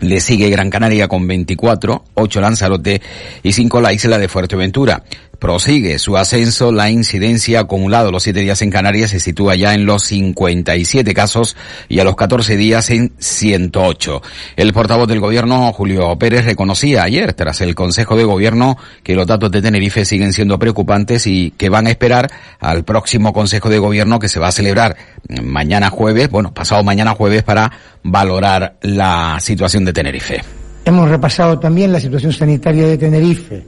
Le 0.00 0.20
sigue 0.20 0.48
Gran 0.48 0.70
Canaria 0.70 1.08
con 1.08 1.26
24, 1.26 2.04
8 2.14 2.40
Lanzarote 2.40 3.02
y 3.42 3.52
5 3.52 3.80
la 3.80 3.92
isla 3.92 4.18
de 4.18 4.28
Fuerteventura. 4.28 5.04
Prosigue 5.40 5.98
su 5.98 6.18
ascenso, 6.18 6.70
la 6.70 6.90
incidencia 6.90 7.60
acumulada 7.60 8.10
los 8.10 8.22
7 8.24 8.40
días 8.40 8.60
en 8.60 8.70
Canarias 8.70 9.08
se 9.08 9.20
sitúa 9.20 9.56
ya 9.56 9.72
en 9.72 9.86
los 9.86 10.02
57 10.04 11.14
casos 11.14 11.56
y 11.88 11.98
a 11.98 12.04
los 12.04 12.14
14 12.14 12.58
días 12.58 12.90
en 12.90 13.14
108. 13.18 14.20
El 14.56 14.74
portavoz 14.74 15.08
del 15.08 15.20
gobierno, 15.20 15.72
Julio 15.72 16.14
Pérez, 16.18 16.44
reconocía 16.44 17.04
ayer, 17.04 17.32
tras 17.32 17.62
el 17.62 17.74
Consejo 17.74 18.16
de 18.16 18.24
Gobierno, 18.24 18.76
que 19.02 19.14
los 19.14 19.26
datos 19.26 19.50
de 19.50 19.62
Tenerife 19.62 20.04
siguen 20.04 20.34
siendo 20.34 20.58
preocupantes 20.58 21.26
y 21.26 21.52
que 21.52 21.70
van 21.70 21.86
a 21.86 21.90
esperar 21.90 22.30
al 22.58 22.84
próximo 22.84 23.32
Consejo 23.32 23.70
de 23.70 23.78
Gobierno 23.78 24.18
que 24.18 24.28
se 24.28 24.40
va 24.40 24.48
a 24.48 24.52
celebrar 24.52 24.98
mañana 25.42 25.88
jueves, 25.88 26.28
bueno, 26.28 26.52
pasado 26.52 26.82
mañana 26.84 27.14
jueves 27.14 27.44
para 27.44 27.72
valorar 28.02 28.76
la 28.82 29.38
situación 29.40 29.84
de 29.84 29.92
Tenerife. 29.92 30.42
Hemos 30.84 31.08
repasado 31.08 31.58
también 31.58 31.92
la 31.92 32.00
situación 32.00 32.32
sanitaria 32.32 32.86
de 32.86 32.98
Tenerife 32.98 33.64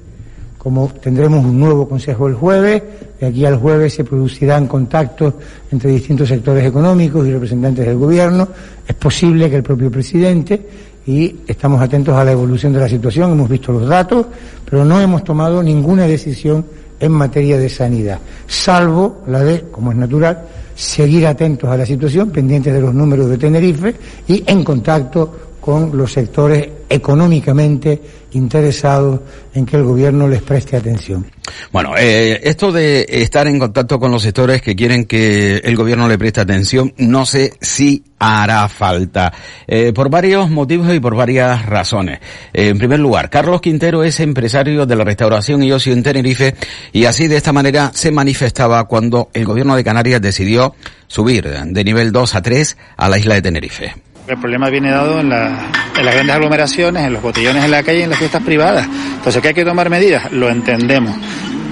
como 0.62 0.86
tendremos 1.02 1.44
un 1.44 1.58
nuevo 1.58 1.88
consejo 1.88 2.28
el 2.28 2.34
jueves, 2.34 2.80
de 3.18 3.26
aquí 3.26 3.44
al 3.44 3.56
jueves 3.56 3.94
se 3.94 4.04
producirán 4.04 4.68
contactos 4.68 5.34
entre 5.72 5.90
distintos 5.90 6.28
sectores 6.28 6.64
económicos 6.64 7.26
y 7.26 7.32
representantes 7.32 7.84
del 7.84 7.96
gobierno, 7.96 8.46
es 8.86 8.94
posible 8.94 9.50
que 9.50 9.56
el 9.56 9.64
propio 9.64 9.90
presidente, 9.90 10.64
y 11.04 11.34
estamos 11.48 11.82
atentos 11.82 12.14
a 12.14 12.22
la 12.22 12.30
evolución 12.30 12.72
de 12.72 12.78
la 12.78 12.88
situación, 12.88 13.32
hemos 13.32 13.50
visto 13.50 13.72
los 13.72 13.88
datos, 13.88 14.24
pero 14.64 14.84
no 14.84 15.00
hemos 15.00 15.24
tomado 15.24 15.64
ninguna 15.64 16.06
decisión 16.06 16.64
en 17.00 17.10
materia 17.10 17.58
de 17.58 17.68
sanidad, 17.68 18.20
salvo 18.46 19.24
la 19.26 19.40
de, 19.40 19.62
como 19.62 19.90
es 19.90 19.98
natural, 19.98 20.44
seguir 20.74 21.26
atentos 21.26 21.70
a 21.70 21.76
la 21.76 21.86
situación, 21.86 22.30
pendientes 22.30 22.72
de 22.72 22.80
los 22.80 22.94
números 22.94 23.28
de 23.28 23.38
Tenerife 23.38 23.94
y 24.28 24.44
en 24.46 24.64
contacto 24.64 25.51
con 25.62 25.96
los 25.96 26.12
sectores 26.12 26.68
económicamente 26.88 28.02
interesados 28.32 29.20
en 29.54 29.64
que 29.64 29.76
el 29.76 29.84
gobierno 29.84 30.26
les 30.26 30.42
preste 30.42 30.76
atención. 30.76 31.24
Bueno, 31.70 31.94
eh, 31.96 32.40
esto 32.42 32.72
de 32.72 33.06
estar 33.08 33.46
en 33.46 33.60
contacto 33.60 34.00
con 34.00 34.10
los 34.10 34.22
sectores 34.22 34.60
que 34.60 34.74
quieren 34.74 35.04
que 35.04 35.58
el 35.58 35.76
gobierno 35.76 36.08
le 36.08 36.18
preste 36.18 36.40
atención, 36.40 36.92
no 36.96 37.24
sé 37.26 37.52
si 37.60 38.02
hará 38.18 38.68
falta, 38.68 39.32
eh, 39.68 39.92
por 39.94 40.10
varios 40.10 40.50
motivos 40.50 40.92
y 40.92 40.98
por 40.98 41.14
varias 41.14 41.64
razones. 41.64 42.18
Eh, 42.52 42.70
en 42.70 42.78
primer 42.78 42.98
lugar, 42.98 43.30
Carlos 43.30 43.60
Quintero 43.60 44.02
es 44.02 44.18
empresario 44.18 44.84
de 44.84 44.96
la 44.96 45.04
restauración 45.04 45.62
y 45.62 45.70
ocio 45.70 45.92
en 45.92 46.02
Tenerife 46.02 46.56
y 46.92 47.04
así 47.04 47.28
de 47.28 47.36
esta 47.36 47.52
manera 47.52 47.92
se 47.94 48.10
manifestaba 48.10 48.82
cuando 48.88 49.30
el 49.32 49.44
gobierno 49.44 49.76
de 49.76 49.84
Canarias 49.84 50.20
decidió 50.20 50.74
subir 51.06 51.48
de 51.48 51.84
nivel 51.84 52.10
2 52.10 52.34
a 52.34 52.42
3 52.42 52.76
a 52.96 53.08
la 53.08 53.18
isla 53.18 53.34
de 53.34 53.42
Tenerife. 53.42 53.94
El 54.26 54.38
problema 54.38 54.70
viene 54.70 54.90
dado 54.90 55.20
en, 55.20 55.28
las 55.28 56.14
grandes 56.14 56.30
aglomeraciones, 56.30 57.04
en 57.04 57.12
los 57.12 57.22
botellones 57.22 57.64
en 57.64 57.70
la 57.70 57.82
calle 57.82 58.04
en 58.04 58.10
las 58.10 58.18
fiestas 58.18 58.42
privadas. 58.42 58.86
Entonces, 59.16 59.42
¿qué 59.42 59.48
hay 59.48 59.54
que 59.54 59.64
tomar 59.64 59.90
medidas? 59.90 60.30
Lo 60.32 60.48
entendemos 60.48 61.16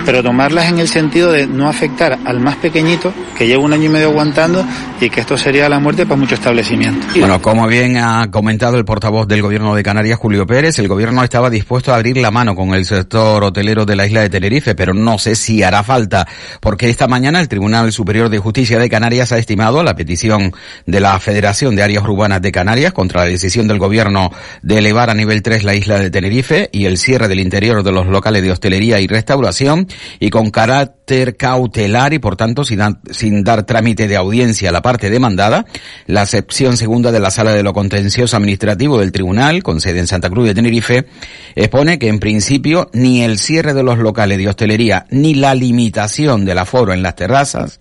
pero 0.05 0.23
tomarlas 0.23 0.69
en 0.69 0.79
el 0.79 0.89
sentido 0.89 1.33
de 1.33 1.47
no 1.47 1.69
afectar 1.69 2.19
al 2.25 2.41
más 2.41 2.57
pequeñito 2.57 3.13
que 3.37 3.47
lleva 3.47 3.63
un 3.63 3.73
año 3.73 3.85
y 3.85 3.89
medio 3.89 4.09
aguantando 4.09 4.65
y 5.01 5.09
que 5.09 5.21
esto 5.21 5.37
sería 5.37 5.69
la 5.69 5.79
muerte 5.79 6.05
para 6.05 6.17
muchos 6.17 6.39
establecimientos. 6.39 7.15
Bueno, 7.19 7.41
como 7.41 7.67
bien 7.67 7.97
ha 7.97 8.31
comentado 8.31 8.77
el 8.77 8.85
portavoz 8.85 9.27
del 9.27 9.43
gobierno 9.43 9.75
de 9.75 9.83
Canarias, 9.83 10.19
Julio 10.19 10.47
Pérez, 10.47 10.79
el 10.79 10.89
gobierno 10.89 11.23
estaba 11.25 11.51
dispuesto 11.51 11.93
a 11.93 11.97
abrir 11.97 12.17
la 12.17 12.31
mano 12.31 12.55
con 12.55 12.75
el 12.75 12.85
sector 12.85 13.43
hotelero 13.45 13.87
de 13.87 13.97
la 13.97 14.07
isla 14.07 14.21
de 14.23 14.31
Tenerife, 14.31 14.75
pero 14.75 14.95
no 14.95 15.19
sé 15.19 15.35
si 15.35 15.63
hará 15.63 15.83
falta, 15.83 16.27
porque 16.61 16.89
esta 16.89 17.07
mañana 17.07 17.41
el 17.41 17.49
Tribunal 17.49 17.93
Superior 17.93 18.29
de 18.29 18.39
Justicia 18.39 18.79
de 18.79 18.89
Canarias 18.89 19.33
ha 19.33 19.39
estimado 19.39 19.83
la 19.83 19.95
petición 19.95 20.53
de 20.87 21.01
la 21.01 21.19
Federación 21.21 21.77
de 21.77 21.83
Áreas 21.83 22.05
Urbanas 22.05 22.43
de 22.43 22.53
Canarias 22.53 22.93
contra 22.93 23.23
la 23.23 23.27
decisión 23.27 23.69
del 23.69 23.79
gobierno 23.79 24.31
de 24.63 24.79
elevar 24.79 25.11
a 25.11 25.15
nivel 25.15 25.43
3 25.43 25.65
la 25.65 25.75
isla 25.75 25.99
de 25.99 26.11
Tenerife 26.11 26.69
y 26.73 26.87
el 26.87 26.99
cierre 26.99 27.29
del 27.29 27.41
interior 27.41 27.83
de 27.83 27.93
los 27.93 28.07
locales 28.07 28.43
de 28.43 28.53
hostelería 28.53 29.01
y 29.01 29.07
restauración 29.07 29.87
y 30.19 30.31
con 30.31 30.51
carácter 30.51 31.37
cautelar 31.37 32.13
y 32.13 32.19
por 32.19 32.37
tanto 32.37 32.65
sin, 32.65 33.45
dar 33.45 33.65
trámite 33.65 34.09
de 34.09 34.17
audiencia 34.17 34.69
a 34.69 34.73
la 34.73 34.83
parte 34.83 35.11
demandada, 35.11 35.67
la 36.07 36.27
sección 36.27 36.77
segunda 36.77 37.13
de 37.13 37.21
la 37.21 37.31
Sala 37.31 37.53
de 37.53 37.63
lo 37.63 37.73
Contencioso 37.73 38.37
Administrativo 38.37 38.99
del 38.99 39.13
Tribunal, 39.13 39.63
con 39.63 39.81
sede 39.81 40.01
en 40.01 40.07
Santa 40.07 40.31
Cruz 40.31 40.47
de 40.47 40.55
Tenerife, 40.55 41.07
expone 41.55 41.99
que 41.99 42.09
en 42.09 42.21
principio 42.21 42.91
ni 42.93 43.23
el 43.23 43.39
cierre 43.39 43.75
de 43.75 43.83
los 43.83 43.99
locales 43.99 44.39
de 44.39 44.49
hostelería 44.49 45.07
ni 45.11 45.35
la 45.35 45.55
limitación 45.55 46.45
del 46.45 46.59
aforo 46.59 46.93
en 46.93 47.03
las 47.03 47.17
terrazas 47.17 47.81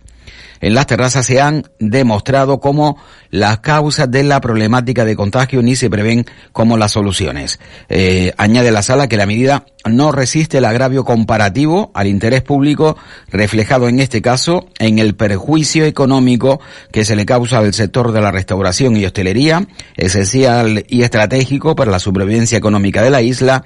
en 0.61 0.73
las 0.73 0.87
terrazas 0.87 1.25
se 1.25 1.41
han 1.41 1.63
demostrado 1.79 2.59
como 2.59 2.97
las 3.31 3.59
causas 3.59 4.09
de 4.09 4.23
la 4.23 4.41
problemática 4.41 5.05
de 5.05 5.15
contagio 5.15 5.61
ni 5.61 5.75
se 5.75 5.89
prevén 5.89 6.25
como 6.51 6.77
las 6.77 6.91
soluciones. 6.91 7.59
Eh, 7.89 8.33
añade 8.37 8.71
la 8.71 8.81
sala 8.81 9.07
que 9.07 9.17
la 9.17 9.25
medida 9.25 9.65
no 9.85 10.11
resiste 10.11 10.57
el 10.57 10.65
agravio 10.65 11.05
comparativo 11.05 11.91
al 11.93 12.07
interés 12.07 12.41
público 12.41 12.97
reflejado 13.29 13.87
en 13.87 13.99
este 13.99 14.21
caso 14.21 14.67
en 14.79 14.99
el 14.99 15.15
perjuicio 15.15 15.85
económico 15.85 16.59
que 16.91 17.05
se 17.05 17.15
le 17.15 17.25
causa 17.25 17.59
al 17.59 17.73
sector 17.73 18.11
de 18.11 18.21
la 18.21 18.31
restauración 18.31 18.97
y 18.97 19.05
hostelería, 19.05 19.67
esencial 19.95 20.85
y 20.87 21.03
estratégico 21.03 21.75
para 21.75 21.91
la 21.91 21.99
supervivencia 21.99 22.57
económica 22.57 23.01
de 23.01 23.09
la 23.09 23.21
isla 23.21 23.63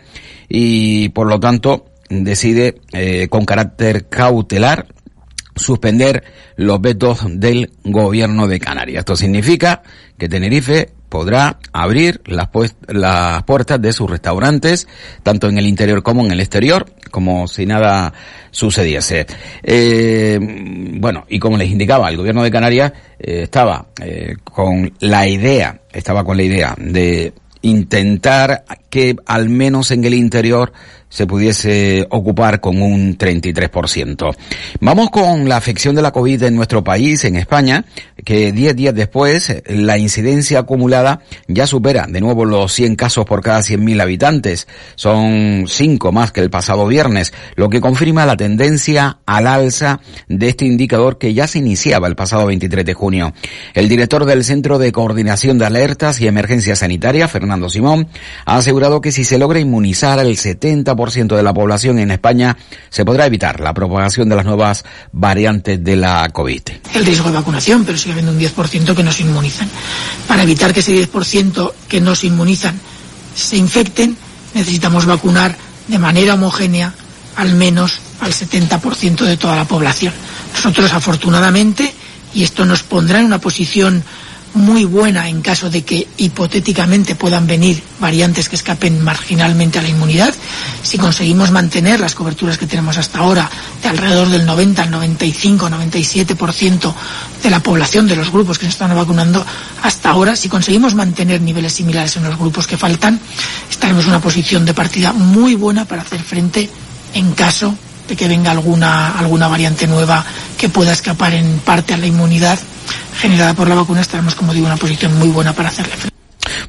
y 0.50 1.10
por 1.10 1.28
lo 1.28 1.40
tanto 1.40 1.86
decide 2.10 2.76
eh, 2.92 3.28
con 3.30 3.46
carácter 3.46 4.08
cautelar 4.08 4.93
suspender 5.56 6.24
los 6.56 6.82
vetos 6.82 7.20
del 7.28 7.72
gobierno 7.84 8.48
de 8.48 8.60
Canarias. 8.60 9.00
Esto 9.00 9.16
significa 9.16 9.84
que 10.18 10.30
Tenerife 10.30 10.90
podrá 11.10 11.60
abrir 11.72 12.22
las, 12.26 12.50
las 12.88 13.44
puertas 13.44 13.80
de 13.80 13.94
sus 13.94 14.10
restaurantes, 14.10 14.88
tanto 15.22 15.48
en 15.48 15.60
el 15.60 15.68
interior 15.68 16.02
como 16.02 16.26
en 16.26 16.32
el 16.32 16.40
exterior, 16.40 16.88
como 17.12 17.48
si 17.48 17.68
nada 17.68 18.14
sucediese. 18.50 19.28
Eh, 19.62 20.40
bueno, 20.96 21.26
y 21.30 21.38
como 21.38 21.58
les 21.58 21.70
indicaba, 21.70 22.10
el 22.10 22.18
gobierno 22.18 22.42
de 22.42 22.50
Canarias 22.50 22.94
eh, 23.20 23.44
estaba 23.44 23.86
eh, 24.02 24.38
con 24.44 24.92
la 25.02 25.28
idea, 25.28 25.82
estaba 25.92 26.24
con 26.24 26.36
la 26.36 26.44
idea 26.44 26.76
de 26.80 27.32
intentar 27.62 28.64
que 28.94 29.16
al 29.26 29.50
menos 29.50 29.90
en 29.90 30.04
el 30.04 30.14
interior 30.14 30.72
se 31.14 31.28
pudiese 31.28 32.08
ocupar 32.10 32.60
con 32.60 32.82
un 32.82 33.18
33%. 33.18 34.36
Vamos 34.82 35.12
con 35.12 35.48
la 35.48 35.58
afección 35.58 35.96
de 35.96 36.02
la 36.02 36.12
COVID 36.12 36.42
en 36.44 36.56
nuestro 36.56 36.84
país, 36.84 37.24
en 37.24 37.36
España, 37.36 37.86
que 38.26 38.52
10 38.52 38.76
días 38.76 38.96
después 38.96 39.62
la 39.68 40.00
incidencia 40.00 40.60
acumulada 40.60 41.22
ya 41.48 41.68
supera 41.68 42.08
de 42.10 42.20
nuevo 42.20 42.46
los 42.46 42.74
100 42.74 42.96
casos 42.96 43.26
por 43.26 43.42
cada 43.42 43.60
100.000 43.60 44.02
habitantes. 44.02 44.68
Son 44.96 45.66
5 45.68 46.12
más 46.12 46.32
que 46.32 46.42
el 46.42 46.50
pasado 46.50 46.88
viernes, 46.88 47.32
lo 47.56 47.70
que 47.70 47.80
confirma 47.80 48.26
la 48.26 48.38
tendencia 48.38 49.20
al 49.28 49.46
alza 49.46 50.00
de 50.28 50.50
este 50.50 50.66
indicador 50.66 51.20
que 51.20 51.36
ya 51.36 51.46
se 51.46 51.60
iniciaba 51.60 52.08
el 52.08 52.16
pasado 52.16 52.48
23 52.48 52.86
de 52.86 52.94
junio. 52.96 53.34
El 53.76 53.88
director 53.88 54.26
del 54.26 54.44
Centro 54.44 54.80
de 54.80 54.92
Coordinación 54.92 55.60
de 55.60 55.66
Alertas 55.68 56.20
y 56.22 56.28
Emergencia 56.28 56.76
Sanitaria, 56.76 57.28
Fernando 57.28 57.70
Simón, 57.70 58.08
ha 58.46 58.62
asegurado 58.84 59.02
que 59.02 59.13
si 59.13 59.24
se 59.24 59.38
logra 59.38 59.62
inmunizar 59.62 60.20
al 60.20 60.36
70% 60.36 61.38
de 61.38 61.44
la 61.44 61.54
población 61.54 62.00
en 62.00 62.12
España, 62.12 62.58
se 62.90 63.06
podrá 63.06 63.25
evitar 63.25 63.62
la 63.62 63.74
propagación 63.74 64.28
de 64.28 64.36
las 64.36 64.44
nuevas 64.44 64.84
variantes 65.13 65.82
de 65.82 65.96
la 65.96 66.28
COVID. 66.34 66.62
El 66.94 67.06
riesgo 67.06 67.30
de 67.30 67.36
vacunación, 67.36 67.86
pero 67.86 67.98
sigue 67.98 68.12
habiendo 68.12 68.34
un 68.34 68.40
10% 68.40 68.94
que 68.94 69.04
no 69.04 69.13
se 69.13 69.22
inmunizan. 69.22 69.70
Para 70.28 70.44
evitar 70.44 70.74
que 70.74 70.82
ese 70.82 70.92
10% 70.92 71.72
que 71.88 72.02
no 72.02 72.13
se 72.13 72.28
inmunizan 72.28 72.78
se 73.34 73.56
infecten, 73.56 74.18
necesitamos 74.54 75.06
vacunar 75.06 75.56
de 75.88 75.98
manera 75.98 76.34
homogénea 76.34 76.94
al 77.38 77.54
menos 77.54 78.00
al 78.20 78.34
70% 78.34 79.24
de 79.24 79.38
toda 79.38 79.56
la 79.56 79.66
población. 79.66 80.13
Nosotros, 80.56 80.92
afortunadamente, 80.92 81.94
y 82.34 82.44
esto 82.44 82.66
nos 82.66 82.84
pondrá 82.84 83.20
en 83.20 83.28
una 83.28 83.40
posición 83.40 84.04
muy 84.54 84.86
buena 84.86 85.30
en 85.30 85.42
caso 85.42 85.70
de 85.70 85.84
que 85.84 86.08
hipotéticamente 86.18 87.16
puedan 87.16 87.48
venir 87.48 87.82
variantes 88.00 88.50
que 88.50 88.56
escapen 88.56 89.04
marginalmente 89.04 89.80
a 89.80 89.82
la 89.82 89.90
inmunidad. 89.90 90.34
Si 90.84 90.98
conseguimos 90.98 91.52
mantener 91.52 92.00
las 92.00 92.16
coberturas 92.16 92.58
que 92.58 92.68
tenemos 92.68 92.98
hasta 92.98 93.20
ahora 93.20 93.50
de 93.82 93.90
alrededor 93.90 94.30
del 94.30 94.46
90 94.46 94.84
al 94.84 94.92
95, 94.92 95.70
97% 95.70 96.94
de 97.42 97.50
la 97.50 97.62
población 97.62 98.08
de 98.08 98.16
los 98.16 98.32
grupos 98.32 98.60
que 98.60 98.66
se 98.66 98.72
están 98.72 98.96
vacunando 98.96 99.46
hasta 99.82 100.12
ahora, 100.12 100.36
si 100.36 100.50
conseguimos 100.50 100.94
mantener 100.94 101.42
niveles 101.42 101.74
similares 101.74 102.16
en 102.18 102.24
los 102.24 102.38
grupos 102.38 102.68
que 102.68 102.78
faltan, 102.78 103.20
estaremos 103.70 104.04
en 104.04 104.12
una 104.12 104.22
posición 104.22 104.66
de 104.66 104.74
partida 104.74 105.14
muy 105.14 105.56
buena 105.56 105.86
para 105.86 106.04
hacer 106.04 106.22
frente 106.22 106.70
en 107.14 107.34
caso 107.34 107.76
de 108.08 108.16
que 108.16 108.28
venga 108.28 108.52
alguna, 108.52 109.18
alguna 109.18 109.48
variante 109.48 109.88
nueva 109.88 110.26
que 110.58 110.70
pueda 110.70 110.94
escapar 110.94 111.34
en 111.34 111.60
parte 111.60 111.94
a 111.94 111.98
la 111.98 112.06
inmunidad 112.06 112.60
generada 113.18 113.54
por 113.54 113.68
la 113.68 113.75
vacuna, 113.75 114.02
estaremos, 114.02 114.36
como 114.36 114.54
digo, 114.54 114.66
una 114.66 114.78
posición 114.78 115.18
muy 115.18 115.30
buena 115.30 115.54
para 115.54 115.70
hacerle. 115.70 115.94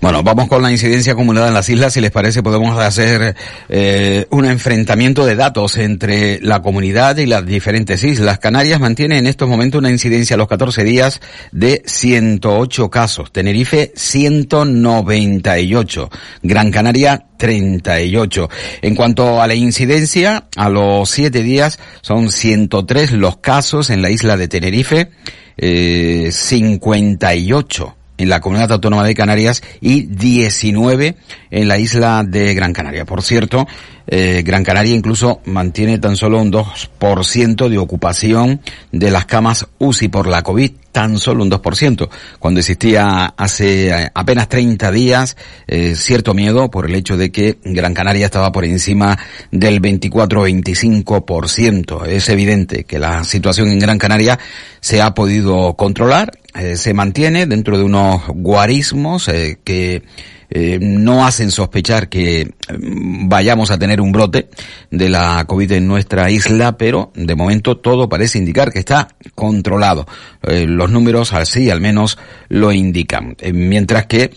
Bueno, 0.01 0.23
vamos 0.23 0.49
con 0.49 0.63
la 0.63 0.71
incidencia 0.71 1.15
acumulada 1.15 1.49
en 1.49 1.55
las 1.55 1.69
islas. 1.69 1.95
Si 1.95 2.01
les 2.01 2.11
parece, 2.11 2.43
podemos 2.43 2.79
hacer 2.79 3.37
eh, 3.69 4.27
un 4.31 4.45
enfrentamiento 4.45 5.25
de 5.25 5.35
datos 5.35 5.77
entre 5.77 6.41
la 6.41 6.63
comunidad 6.63 7.17
y 7.17 7.27
las 7.27 7.47
diferentes 7.47 8.05
islas. 8.05 8.39
Canarias 8.39 8.81
mantiene 8.81 9.19
en 9.19 9.27
estos 9.27 9.49
momentos 9.49 9.79
una 9.79 9.91
incidencia 9.91 10.35
a 10.35 10.37
los 10.37 10.49
14 10.49 10.85
días 10.85 11.21
de 11.53 11.83
108 11.87 12.91
casos. 12.91 13.33
Tenerife, 13.33 13.93
198. 13.97 16.11
Gran 16.43 16.71
Canaria, 16.71 17.25
38. 17.39 18.51
En 18.83 18.95
cuanto 18.95 19.41
a 19.41 19.47
la 19.47 19.55
incidencia, 19.55 20.45
a 20.57 20.69
los 20.69 21.09
7 21.11 21.43
días 21.43 21.79
son 22.03 22.31
103 22.31 23.13
los 23.13 23.39
casos 23.39 23.89
en 23.91 24.03
la 24.03 24.11
isla 24.11 24.37
de 24.37 24.49
Tenerife, 24.49 25.11
eh, 25.57 26.31
58 26.31 27.95
en 28.17 28.29
la 28.29 28.41
Comunidad 28.41 28.73
Autónoma 28.73 29.05
de 29.05 29.15
Canarias 29.15 29.63
y 29.81 30.03
19 30.03 31.17
en 31.51 31.69
la 31.69 31.79
isla 31.79 32.25
de 32.27 32.55
Gran 32.55 32.73
Canaria. 32.73 33.05
Por 33.05 33.23
cierto, 33.23 33.67
eh, 34.07 34.43
Gran 34.45 34.65
Canaria 34.65 34.95
incluso 34.95 35.41
mantiene 35.47 35.99
tan 35.99 36.15
solo 36.17 36.39
un 36.41 36.53
2% 36.53 37.69
de 37.69 37.79
ocupación 37.79 38.61
de 38.93 39.11
las 39.11 39.25
camas 39.25 39.67
UCI 39.79 40.09
por 40.09 40.27
la 40.27 40.43
COVID, 40.43 40.71
tan 40.93 41.17
solo 41.19 41.43
un 41.43 41.51
2%, 41.51 42.11
cuando 42.39 42.61
existía 42.61 43.33
hace 43.37 43.89
eh, 43.89 44.11
apenas 44.15 44.49
30 44.49 44.93
días 44.93 45.37
eh, 45.67 45.95
cierto 45.97 46.35
miedo 46.35 46.71
por 46.71 46.85
el 46.87 46.95
hecho 46.95 47.17
de 47.17 47.33
que 47.33 47.59
Gran 47.65 47.95
Canaria 47.95 48.27
estaba 48.27 48.53
por 48.53 48.67
encima 48.67 49.19
del 49.51 49.81
24-25%. 49.81 52.07
Es 52.07 52.29
evidente 52.29 52.85
que 52.85 52.99
la 52.99 53.25
situación 53.25 53.71
en 53.71 53.79
Gran 53.79 53.97
Canaria 53.99 54.39
se 54.81 55.01
ha 55.01 55.15
podido 55.15 55.73
controlar, 55.75 56.33
eh, 56.55 56.77
se 56.77 56.95
mantiene 56.95 57.47
dentro 57.47 57.77
de 57.77 57.83
unos 57.83 58.23
guarismos 58.29 59.27
eh, 59.27 59.59
que 59.65 60.05
eh, 60.51 60.79
no 60.81 61.27
hacen 61.27 61.51
sospechar 61.51 62.09
que 62.09 62.55
vayamos 62.79 63.73
a 63.73 63.79
tener 63.79 64.01
un 64.01 64.13
brote 64.13 64.49
de 64.89 65.09
la 65.09 65.45
COVID 65.49 65.73
en 65.73 65.89
nuestra 65.89 66.31
isla, 66.31 66.79
pero 66.79 67.11
de 67.17 67.35
momento 67.35 67.79
todo 67.79 68.09
parece 68.09 68.39
indicar 68.39 68.73
que 68.73 68.79
está 68.79 69.09
controlado. 69.35 70.07
Los 70.43 70.91
números 70.93 71.33
así 71.33 71.71
al 71.71 71.81
menos 71.81 72.19
lo 72.49 72.71
indican. 72.71 73.37
Mientras 73.53 74.07
que 74.07 74.31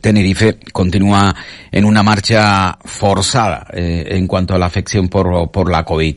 Tenerife 0.00 0.58
continúa 0.72 1.34
en 1.70 1.84
una 1.84 2.02
marcha 2.02 2.76
forzada 2.84 3.68
en 3.72 4.26
cuanto 4.26 4.54
a 4.54 4.58
la 4.58 4.66
afección 4.66 5.08
por, 5.08 5.52
por 5.52 5.70
la 5.70 5.84
COVID. 5.84 6.16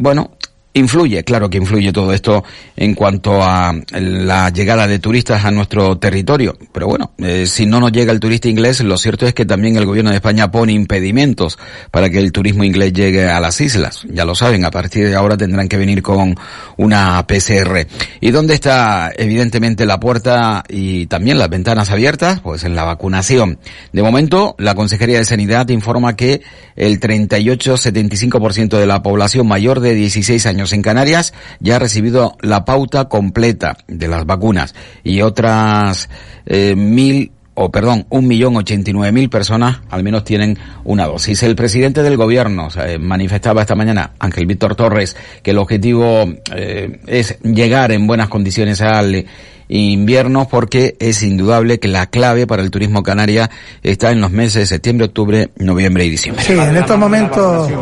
bueno, 0.00 0.35
Influye, 0.76 1.24
claro 1.24 1.48
que 1.48 1.56
influye 1.56 1.90
todo 1.90 2.12
esto 2.12 2.44
en 2.76 2.94
cuanto 2.94 3.42
a 3.42 3.74
la 3.98 4.50
llegada 4.50 4.86
de 4.86 4.98
turistas 4.98 5.42
a 5.46 5.50
nuestro 5.50 5.96
territorio. 5.96 6.54
Pero 6.70 6.86
bueno, 6.86 7.12
eh, 7.16 7.46
si 7.46 7.64
no 7.64 7.80
nos 7.80 7.92
llega 7.92 8.12
el 8.12 8.20
turista 8.20 8.50
inglés, 8.50 8.82
lo 8.82 8.98
cierto 8.98 9.26
es 9.26 9.32
que 9.32 9.46
también 9.46 9.76
el 9.76 9.86
gobierno 9.86 10.10
de 10.10 10.16
España 10.16 10.50
pone 10.50 10.74
impedimentos 10.74 11.58
para 11.90 12.10
que 12.10 12.18
el 12.18 12.30
turismo 12.30 12.62
inglés 12.62 12.92
llegue 12.92 13.26
a 13.26 13.40
las 13.40 13.58
islas. 13.62 14.02
Ya 14.10 14.26
lo 14.26 14.34
saben, 14.34 14.66
a 14.66 14.70
partir 14.70 15.08
de 15.08 15.14
ahora 15.14 15.38
tendrán 15.38 15.66
que 15.66 15.78
venir 15.78 16.02
con 16.02 16.36
una 16.76 17.26
PCR. 17.26 17.86
¿Y 18.20 18.30
dónde 18.30 18.52
está 18.52 19.10
evidentemente 19.16 19.86
la 19.86 19.98
puerta 19.98 20.62
y 20.68 21.06
también 21.06 21.38
las 21.38 21.48
ventanas 21.48 21.90
abiertas? 21.90 22.40
Pues 22.40 22.64
en 22.64 22.76
la 22.76 22.84
vacunación. 22.84 23.58
De 23.94 24.02
momento, 24.02 24.54
la 24.58 24.74
Consejería 24.74 25.16
de 25.16 25.24
Sanidad 25.24 25.70
informa 25.70 26.16
que 26.16 26.42
el 26.74 27.00
38-75% 27.00 28.78
de 28.78 28.86
la 28.86 29.02
población 29.02 29.48
mayor 29.48 29.80
de 29.80 29.94
16 29.94 30.44
años 30.44 30.65
en 30.72 30.82
Canarias 30.82 31.34
ya 31.60 31.76
ha 31.76 31.78
recibido 31.78 32.36
la 32.40 32.64
pauta 32.64 33.06
completa 33.06 33.76
de 33.88 34.08
las 34.08 34.26
vacunas 34.26 34.74
y 35.04 35.22
otras 35.22 36.08
eh, 36.46 36.74
mil 36.76 37.32
o 37.58 37.70
perdón, 37.70 38.04
un 38.10 38.28
millón 38.28 38.54
ochenta 38.56 38.90
y 38.90 38.92
nueve 38.92 39.12
mil 39.12 39.30
personas 39.30 39.80
al 39.88 40.04
menos 40.04 40.24
tienen 40.24 40.58
una 40.84 41.06
dosis. 41.06 41.42
El 41.42 41.56
presidente 41.56 42.02
del 42.02 42.18
gobierno 42.18 42.68
manifestaba 43.00 43.62
esta 43.62 43.74
mañana, 43.74 44.10
Ángel 44.18 44.44
Víctor 44.46 44.74
Torres, 44.76 45.16
que 45.42 45.52
el 45.52 45.58
objetivo 45.58 46.24
eh, 46.54 47.00
es 47.06 47.38
llegar 47.40 47.92
en 47.92 48.06
buenas 48.06 48.28
condiciones 48.28 48.82
al 48.82 49.24
invierno 49.68 50.46
porque 50.48 50.96
es 51.00 51.22
indudable 51.22 51.80
que 51.80 51.88
la 51.88 52.06
clave 52.06 52.46
para 52.46 52.62
el 52.62 52.70
turismo 52.70 53.02
canaria 53.02 53.50
está 53.82 54.12
en 54.12 54.20
los 54.20 54.30
meses 54.30 54.54
de 54.54 54.66
septiembre, 54.66 55.06
octubre, 55.06 55.48
noviembre 55.56 56.04
y 56.04 56.10
diciembre. 56.10 56.44
Sí, 56.44 56.52
en 56.52 56.76
estos 56.76 56.98
momentos 56.98 57.72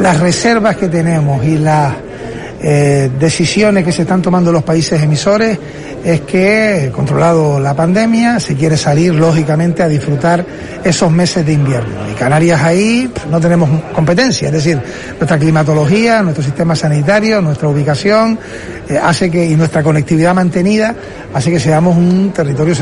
las 0.00 0.20
reservas 0.20 0.76
que 0.76 0.88
tenemos 0.88 1.44
y 1.44 1.58
las 1.58 1.94
eh, 2.60 3.10
decisiones 3.18 3.84
que 3.84 3.92
se 3.92 4.02
están 4.02 4.22
tomando 4.22 4.50
los 4.50 4.62
países 4.62 5.02
emisores 5.02 5.58
es 6.04 6.20
que, 6.20 6.90
controlado 6.94 7.58
la 7.58 7.74
pandemia, 7.74 8.38
se 8.38 8.54
quiere 8.54 8.76
salir 8.76 9.14
lógicamente 9.14 9.82
a 9.82 9.88
disfrutar 9.88 10.44
esos 10.84 11.10
meses 11.10 11.44
de 11.44 11.52
invierno. 11.52 12.08
Y 12.10 12.14
Canarias 12.14 12.62
ahí 12.62 13.10
pues, 13.12 13.26
no 13.26 13.40
tenemos 13.40 13.68
competencia, 13.92 14.46
es 14.46 14.54
decir, 14.54 14.80
nuestra 15.18 15.36
climatología, 15.38 16.22
nuestro 16.22 16.44
sistema 16.44 16.76
sanitario, 16.76 17.42
nuestra 17.42 17.68
ubicación, 17.68 18.38
eh, 18.88 18.98
hace 19.02 19.30
que, 19.30 19.44
y 19.44 19.56
nuestra 19.56 19.82
conectividad 19.82 20.32
mantenida, 20.32 20.94
hace 21.34 21.50
que 21.50 21.58
seamos 21.58 21.96
un 21.96 22.30
territorio 22.32 22.74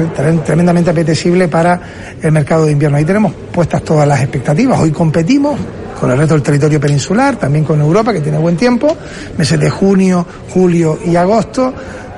tremendamente 0.45 0.91
apetecible 0.91 1.49
para 1.49 1.81
el 2.21 2.31
mercado 2.31 2.67
de 2.67 2.73
invierno. 2.73 2.99
Ahí 2.99 3.05
tenemos 3.05 3.33
puestas 3.51 3.83
todas 3.83 4.07
las 4.07 4.21
expectativas. 4.21 4.79
Hoy 4.81 4.91
competimos 4.91 5.59
con 5.99 6.11
el 6.11 6.19
resto 6.19 6.35
del 6.35 6.43
territorio 6.43 6.81
peninsular, 6.81 7.37
también 7.37 7.65
con 7.65 7.81
Europa, 7.81 8.13
que 8.13 8.21
tiene 8.21 8.39
buen 8.39 8.57
tiempo, 8.57 8.97
meses 9.39 9.59
de 9.59 9.71
junio, 9.71 10.27
julio 10.51 10.99
y 11.05 11.17
agosto, 11.17 11.73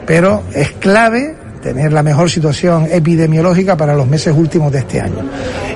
pero 0.07 0.45
es 0.53 0.73
clave 0.73 1.37
tener 1.63 1.93
la 1.93 2.03
mejor 2.03 2.31
situación 2.31 2.87
epidemiológica 2.91 3.77
para 3.77 3.95
los 3.95 4.07
meses 4.07 4.35
últimos 4.37 4.71
de 4.71 4.79
este 4.79 5.01
año. 5.01 5.29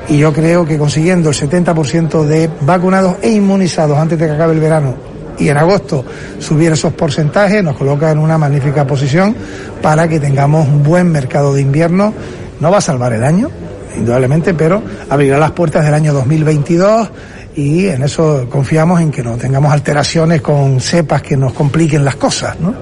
Y 0.08 0.18
yo 0.18 0.32
creo 0.32 0.64
que 0.64 0.78
consiguiendo 0.78 1.30
el 1.30 1.34
70% 1.34 2.24
de 2.24 2.48
vacunados 2.60 3.16
e 3.22 3.30
inmunizados 3.30 3.98
antes 3.98 4.18
de 4.18 4.26
que 4.26 4.32
acabe 4.32 4.54
el 4.54 4.60
verano 4.60 5.10
y 5.40 5.48
en 5.48 5.56
agosto 5.56 6.04
subir 6.38 6.72
esos 6.72 6.92
porcentajes 6.92 7.64
nos 7.64 7.76
coloca 7.76 8.10
en 8.10 8.18
una 8.18 8.38
magnífica 8.38 8.86
posición 8.86 9.34
para 9.82 10.06
que 10.06 10.20
tengamos 10.20 10.68
un 10.68 10.82
buen 10.82 11.10
mercado 11.10 11.54
de 11.54 11.62
invierno. 11.62 12.12
No 12.60 12.70
va 12.70 12.78
a 12.78 12.82
salvar 12.82 13.14
el 13.14 13.24
año, 13.24 13.50
indudablemente, 13.96 14.54
pero 14.54 14.82
abrirá 15.08 15.38
las 15.38 15.52
puertas 15.52 15.84
del 15.84 15.94
año 15.94 16.12
2022 16.12 17.10
y 17.56 17.88
en 17.88 18.02
eso 18.02 18.46
confiamos 18.48 19.00
en 19.00 19.10
que 19.10 19.22
no 19.22 19.36
tengamos 19.36 19.72
alteraciones 19.72 20.40
con 20.40 20.80
cepas 20.80 21.22
que 21.22 21.36
nos 21.36 21.52
compliquen 21.52 22.04
las 22.04 22.16
cosas, 22.16 22.58
¿no? 22.60 22.74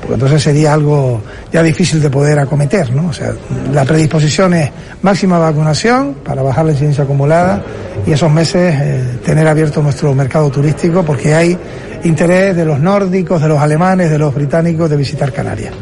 Porque 0.00 0.14
entonces 0.14 0.42
sería 0.42 0.74
algo 0.74 1.22
ya 1.52 1.62
difícil 1.62 2.00
de 2.00 2.10
poder 2.10 2.38
acometer, 2.38 2.92
¿no? 2.92 3.08
O 3.08 3.12
sea, 3.12 3.32
la 3.72 3.84
predisposición 3.84 4.54
es 4.54 4.70
máxima 5.02 5.38
vacunación 5.38 6.16
para 6.24 6.42
bajar 6.42 6.66
la 6.66 6.72
incidencia 6.72 7.04
acumulada 7.04 7.62
y 8.06 8.12
esos 8.12 8.30
meses 8.30 8.74
eh, 8.78 9.18
tener 9.24 9.46
abierto 9.46 9.82
nuestro 9.82 10.14
mercado 10.14 10.50
turístico 10.50 11.04
porque 11.04 11.34
hay 11.34 11.58
interés 12.04 12.56
de 12.56 12.64
los 12.64 12.80
nórdicos, 12.80 13.40
de 13.42 13.48
los 13.48 13.58
alemanes, 13.58 14.10
de 14.10 14.18
los 14.18 14.34
británicos 14.34 14.88
de 14.88 14.96
visitar 14.96 15.32
Canarias. 15.32 15.74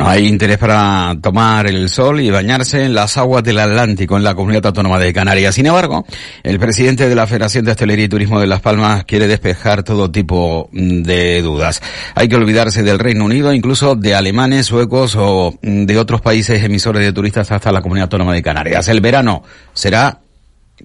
Bueno, 0.00 0.12
hay 0.12 0.28
interés 0.28 0.56
para 0.56 1.14
tomar 1.20 1.66
el 1.66 1.90
sol 1.90 2.22
y 2.22 2.30
bañarse 2.30 2.86
en 2.86 2.94
las 2.94 3.18
aguas 3.18 3.44
del 3.44 3.58
Atlántico 3.58 4.16
en 4.16 4.24
la 4.24 4.34
comunidad 4.34 4.64
autónoma 4.64 4.98
de 4.98 5.12
Canarias. 5.12 5.54
Sin 5.54 5.66
embargo, 5.66 6.06
el 6.42 6.58
presidente 6.58 7.06
de 7.06 7.14
la 7.14 7.26
Federación 7.26 7.66
de 7.66 7.72
Hostelería 7.72 8.06
y 8.06 8.08
Turismo 8.08 8.40
de 8.40 8.46
Las 8.46 8.62
Palmas 8.62 9.04
quiere 9.04 9.26
despejar 9.28 9.82
todo 9.82 10.10
tipo 10.10 10.70
de 10.72 11.42
dudas. 11.42 11.82
Hay 12.14 12.30
que 12.30 12.36
olvidarse 12.36 12.82
del 12.82 12.98
Reino 12.98 13.26
Unido, 13.26 13.52
incluso 13.52 13.94
de 13.94 14.14
alemanes, 14.14 14.64
suecos 14.64 15.16
o 15.18 15.58
de 15.60 15.98
otros 15.98 16.22
países 16.22 16.64
emisores 16.64 17.04
de 17.04 17.12
turistas 17.12 17.52
hasta 17.52 17.70
la 17.70 17.82
comunidad 17.82 18.04
autónoma 18.04 18.32
de 18.32 18.40
Canarias. 18.40 18.88
El 18.88 19.02
verano 19.02 19.42
será 19.74 20.18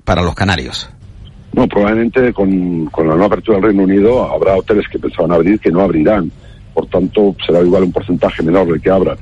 para 0.03 0.23
los 0.23 0.35
canarios. 0.35 0.89
No, 1.53 1.65
probablemente 1.69 2.33
con, 2.33 2.87
con 2.87 3.07
la 3.07 3.13
nueva 3.13 3.27
apertura 3.27 3.59
del 3.59 3.67
Reino 3.67 3.83
Unido 3.83 4.29
habrá 4.29 4.57
hoteles 4.57 4.85
que 4.91 4.99
pensaban 4.99 5.31
abrir 5.31 5.57
que 5.57 5.71
no 5.71 5.79
abrirán 5.79 6.29
por 6.75 6.85
tanto 6.87 7.35
será 7.45 7.61
igual 7.61 7.83
un 7.83 7.91
porcentaje 7.91 8.43
menor 8.43 8.67
del 8.67 8.81
que 8.81 8.91
abran. 8.91 9.17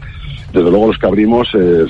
Desde 0.51 0.69
luego 0.69 0.87
los 0.87 0.97
que 0.97 1.05
abrimos 1.07 1.47
eh, 1.53 1.85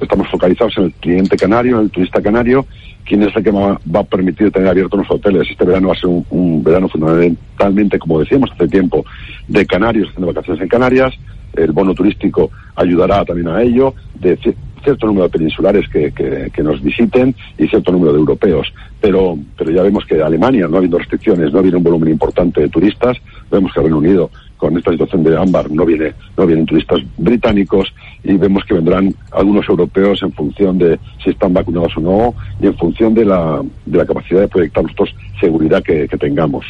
estamos 0.00 0.28
focalizados 0.28 0.78
en 0.78 0.84
el 0.84 0.92
cliente 0.94 1.36
canario, 1.36 1.76
en 1.76 1.84
el 1.84 1.90
turista 1.90 2.22
canario, 2.22 2.66
quien 3.04 3.22
es 3.22 3.34
el 3.34 3.42
que 3.42 3.50
va, 3.50 3.78
a 3.94 4.04
permitir 4.04 4.50
tener 4.52 4.68
abiertos 4.68 5.00
los 5.00 5.10
hoteles. 5.10 5.48
Este 5.50 5.64
verano 5.64 5.88
va 5.88 5.94
a 5.94 5.98
ser 5.98 6.08
un, 6.08 6.62
verano 6.62 6.88
fundamentalmente, 6.88 7.98
como 7.98 8.20
decíamos 8.20 8.50
hace 8.52 8.68
tiempo, 8.68 9.04
de 9.48 9.66
canarios 9.66 10.08
haciendo 10.08 10.28
vacaciones 10.28 10.62
en 10.62 10.68
Canarias. 10.68 11.14
El 11.54 11.72
bono 11.72 11.94
turístico 11.94 12.50
ayudará 12.76 13.24
también 13.24 13.48
a 13.48 13.62
ello, 13.62 13.94
de 14.20 14.38
cierto 14.84 15.06
número 15.06 15.24
de 15.24 15.30
peninsulares 15.30 15.88
que, 15.88 16.12
que, 16.12 16.62
nos 16.62 16.80
visiten 16.82 17.34
y 17.56 17.66
cierto 17.66 17.90
número 17.90 18.12
de 18.12 18.18
europeos. 18.18 18.72
Pero, 19.00 19.36
pero 19.56 19.70
ya 19.70 19.82
vemos 19.82 20.04
que 20.04 20.22
Alemania, 20.22 20.68
no 20.68 20.76
habiendo 20.76 20.98
restricciones, 20.98 21.52
no 21.52 21.62
viene 21.62 21.78
un 21.78 21.82
volumen 21.82 22.10
importante 22.10 22.60
de 22.60 22.68
turistas. 22.68 23.16
Vemos 23.50 23.72
que 23.72 23.80
Reino 23.80 23.98
Unido 23.98 24.30
con 24.58 24.76
esta 24.76 24.90
situación 24.90 25.24
de 25.24 25.38
ámbar 25.38 25.70
no 25.70 25.86
viene 25.86 26.12
no 26.36 26.46
vienen 26.46 26.66
turistas 26.66 27.00
británicos 27.16 27.92
y 28.22 28.36
vemos 28.36 28.64
que 28.64 28.74
vendrán 28.74 29.14
algunos 29.32 29.66
europeos 29.68 30.20
en 30.22 30.32
función 30.32 30.78
de 30.78 30.98
si 31.24 31.30
están 31.30 31.54
vacunados 31.54 31.96
o 31.96 32.00
no 32.00 32.34
y 32.60 32.66
en 32.66 32.76
función 32.76 33.14
de 33.14 33.24
la, 33.24 33.62
de 33.86 33.98
la 33.98 34.04
capacidad 34.04 34.40
de 34.40 34.48
proyectar 34.48 34.82
nosotros 34.82 35.14
seguridad 35.40 35.82
que, 35.82 36.08
tengamos. 36.18 36.64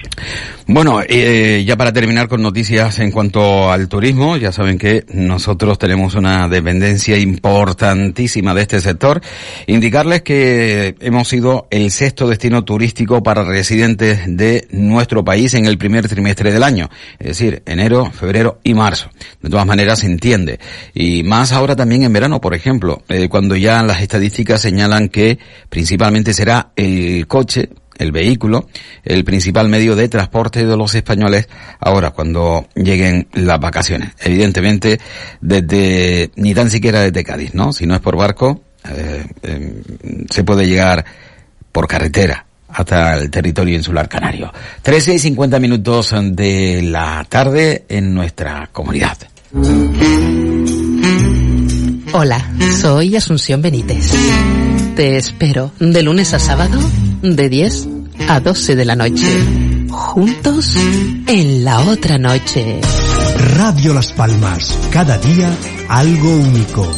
Bueno, 0.66 1.00
eh, 1.08 1.64
ya 1.66 1.76
para 1.76 1.92
terminar 1.92 2.28
con 2.28 2.42
noticias 2.42 2.98
en 2.98 3.10
cuanto 3.10 3.70
al 3.70 3.88
turismo, 3.88 4.36
ya 4.36 4.52
saben 4.52 4.78
que 4.78 5.04
nosotros 5.12 5.78
tenemos 5.78 6.14
una 6.14 6.48
dependencia 6.48 7.16
importantísima 7.18 8.54
de 8.54 8.62
este 8.62 8.80
sector. 8.80 9.20
Indicarles 9.66 10.22
que 10.22 10.94
hemos 11.00 11.28
sido 11.28 11.66
el 11.70 11.90
sexto 11.90 12.28
destino 12.28 12.64
turístico 12.64 13.22
para 13.22 13.44
residentes 13.44 14.20
de 14.26 14.68
nuestro 14.70 15.24
país 15.24 15.54
en 15.54 15.66
el 15.66 15.78
primer 15.78 16.06
trimestre 16.08 16.52
del 16.52 16.62
año, 16.62 16.90
es 17.18 17.28
decir, 17.28 17.62
enero, 17.78 18.10
febrero 18.10 18.58
y 18.64 18.74
marzo. 18.74 19.10
De 19.40 19.48
todas 19.48 19.66
maneras 19.66 20.00
se 20.00 20.06
entiende. 20.06 20.58
Y 20.94 21.22
más 21.22 21.52
ahora 21.52 21.76
también 21.76 22.02
en 22.02 22.12
verano, 22.12 22.40
por 22.40 22.54
ejemplo, 22.54 23.02
eh, 23.08 23.28
cuando 23.28 23.56
ya 23.56 23.82
las 23.82 24.02
estadísticas 24.02 24.60
señalan 24.60 25.08
que 25.08 25.38
principalmente 25.68 26.34
será 26.34 26.72
el 26.76 27.26
coche 27.26 27.70
el 27.98 28.12
vehículo, 28.12 28.68
el 29.04 29.24
principal 29.24 29.68
medio 29.68 29.96
de 29.96 30.08
transporte 30.08 30.64
de 30.64 30.76
los 30.76 30.94
españoles 30.94 31.48
ahora 31.80 32.10
cuando 32.10 32.68
lleguen 32.76 33.26
las 33.32 33.58
vacaciones. 33.58 34.10
Evidentemente, 34.20 35.00
desde, 35.40 36.30
ni 36.36 36.54
tan 36.54 36.70
siquiera 36.70 37.00
desde 37.00 37.24
Cádiz, 37.24 37.54
¿no? 37.54 37.72
Si 37.72 37.86
no 37.86 37.96
es 37.96 38.00
por 38.00 38.16
barco, 38.16 38.62
eh, 38.88 39.26
em, 39.42 39.82
se 40.30 40.44
puede 40.44 40.68
llegar 40.68 41.04
por 41.72 41.88
carretera 41.88 42.47
hasta 42.68 43.16
el 43.16 43.30
territorio 43.30 43.76
insular 43.76 44.08
canario. 44.08 44.52
13 44.82 45.14
y 45.14 45.18
50 45.18 45.58
minutos 45.58 46.14
de 46.32 46.82
la 46.82 47.24
tarde 47.28 47.84
en 47.88 48.14
nuestra 48.14 48.68
comunidad. 48.72 49.16
Hola, 52.12 52.50
soy 52.80 53.16
Asunción 53.16 53.62
Benítez. 53.62 54.10
Te 54.96 55.16
espero 55.16 55.72
de 55.78 56.02
lunes 56.02 56.34
a 56.34 56.38
sábado 56.38 56.78
de 57.22 57.48
10 57.48 57.88
a 58.28 58.40
12 58.40 58.76
de 58.76 58.84
la 58.84 58.96
noche. 58.96 59.26
Juntos 59.90 60.74
en 61.26 61.64
la 61.64 61.80
otra 61.80 62.18
noche. 62.18 62.80
Radio 63.56 63.94
Las 63.94 64.12
Palmas. 64.12 64.78
Cada 64.90 65.18
día 65.18 65.50
algo 65.88 66.30
único. 66.30 66.90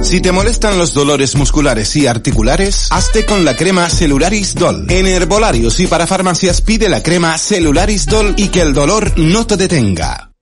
Si 0.02 0.20
te 0.20 0.32
molestan 0.32 0.76
los 0.76 0.92
dolores 0.92 1.36
musculares 1.36 1.94
y 1.94 2.08
articulares, 2.08 2.88
hazte 2.90 3.24
con 3.24 3.44
la 3.44 3.54
crema 3.54 3.88
Celularis 3.88 4.56
Dol. 4.56 4.86
En 4.90 5.06
herbolarios 5.06 5.78
y 5.78 5.86
para 5.86 6.08
farmacias 6.08 6.62
pide 6.62 6.88
la 6.88 7.00
crema 7.00 7.38
Celularis 7.38 8.06
Dol 8.06 8.34
y 8.36 8.48
que 8.48 8.62
el 8.62 8.74
dolor 8.74 9.16
no 9.18 9.46
te 9.46 9.56
detenga. 9.56 10.32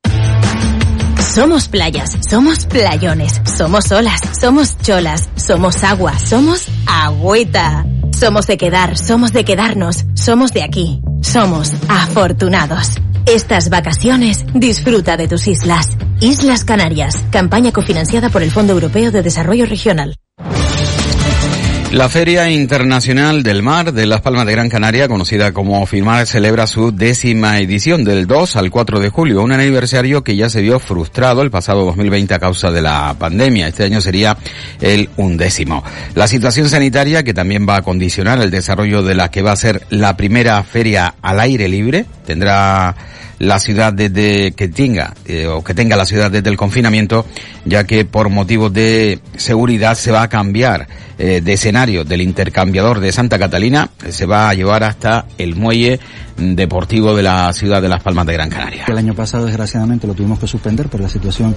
Somos 1.34 1.68
playas, 1.68 2.16
somos 2.28 2.64
playones, 2.64 3.40
somos 3.56 3.92
olas, 3.92 4.20
somos 4.40 4.78
cholas, 4.78 5.28
somos 5.36 5.84
agua, 5.84 6.18
somos 6.18 6.66
agüita. 6.86 7.84
Somos 8.22 8.46
de 8.46 8.56
quedar, 8.56 8.96
somos 8.96 9.32
de 9.32 9.44
quedarnos, 9.44 10.04
somos 10.14 10.52
de 10.52 10.62
aquí. 10.62 11.00
Somos 11.22 11.72
afortunados. 11.88 13.00
Estas 13.26 13.68
vacaciones 13.68 14.46
disfruta 14.54 15.16
de 15.16 15.26
tus 15.26 15.48
islas. 15.48 15.98
Islas 16.20 16.62
Canarias, 16.62 17.16
campaña 17.32 17.72
cofinanciada 17.72 18.30
por 18.30 18.44
el 18.44 18.52
Fondo 18.52 18.74
Europeo 18.74 19.10
de 19.10 19.22
Desarrollo 19.22 19.66
Regional. 19.66 20.14
La 21.92 22.08
Feria 22.08 22.48
Internacional 22.48 23.42
del 23.42 23.62
Mar 23.62 23.92
de 23.92 24.06
Las 24.06 24.22
Palmas 24.22 24.46
de 24.46 24.52
Gran 24.52 24.70
Canaria, 24.70 25.08
conocida 25.08 25.52
como 25.52 25.84
FIMAR, 25.84 26.26
celebra 26.26 26.66
su 26.66 26.90
décima 26.90 27.58
edición 27.58 28.02
del 28.02 28.26
2 28.26 28.56
al 28.56 28.70
4 28.70 28.98
de 28.98 29.10
julio, 29.10 29.42
un 29.42 29.52
aniversario 29.52 30.24
que 30.24 30.34
ya 30.34 30.48
se 30.48 30.62
vio 30.62 30.78
frustrado 30.78 31.42
el 31.42 31.50
pasado 31.50 31.84
2020 31.84 32.32
a 32.32 32.38
causa 32.38 32.70
de 32.70 32.80
la 32.80 33.14
pandemia. 33.18 33.68
Este 33.68 33.84
año 33.84 34.00
sería 34.00 34.38
el 34.80 35.10
undécimo. 35.18 35.84
La 36.14 36.28
situación 36.28 36.70
sanitaria, 36.70 37.24
que 37.24 37.34
también 37.34 37.68
va 37.68 37.76
a 37.76 37.82
condicionar 37.82 38.40
el 38.40 38.50
desarrollo 38.50 39.02
de 39.02 39.14
la 39.14 39.30
que 39.30 39.42
va 39.42 39.52
a 39.52 39.56
ser 39.56 39.86
la 39.90 40.16
primera 40.16 40.62
feria 40.62 41.16
al 41.20 41.40
aire 41.40 41.68
libre, 41.68 42.06
tendrá 42.24 42.96
la 43.42 43.58
ciudad 43.58 43.92
desde 43.92 44.52
que 44.52 44.68
tenga 44.68 45.14
eh, 45.26 45.48
o 45.48 45.64
que 45.64 45.74
tenga 45.74 45.96
la 45.96 46.04
ciudad 46.04 46.30
desde 46.30 46.48
el 46.48 46.56
confinamiento, 46.56 47.26
ya 47.64 47.82
que 47.82 48.04
por 48.04 48.28
motivos 48.28 48.72
de 48.72 49.18
seguridad 49.36 49.96
se 49.96 50.12
va 50.12 50.22
a 50.22 50.28
cambiar 50.28 50.86
eh, 51.18 51.40
de 51.42 51.52
escenario 51.52 52.04
del 52.04 52.20
intercambiador 52.20 53.00
de 53.00 53.10
Santa 53.10 53.40
Catalina, 53.40 53.90
se 54.08 54.26
va 54.26 54.48
a 54.48 54.54
llevar 54.54 54.84
hasta 54.84 55.26
el 55.38 55.56
muelle 55.56 55.98
deportivo 56.36 57.14
de 57.14 57.22
la 57.22 57.52
ciudad 57.52 57.82
de 57.82 57.88
Las 57.88 58.02
Palmas 58.02 58.26
de 58.26 58.32
Gran 58.32 58.50
Canaria. 58.50 58.84
El 58.88 58.98
año 58.98 59.14
pasado, 59.14 59.46
desgraciadamente, 59.46 60.06
lo 60.06 60.14
tuvimos 60.14 60.38
que 60.38 60.46
suspender 60.46 60.88
por 60.88 61.00
la 61.00 61.08
situación 61.08 61.54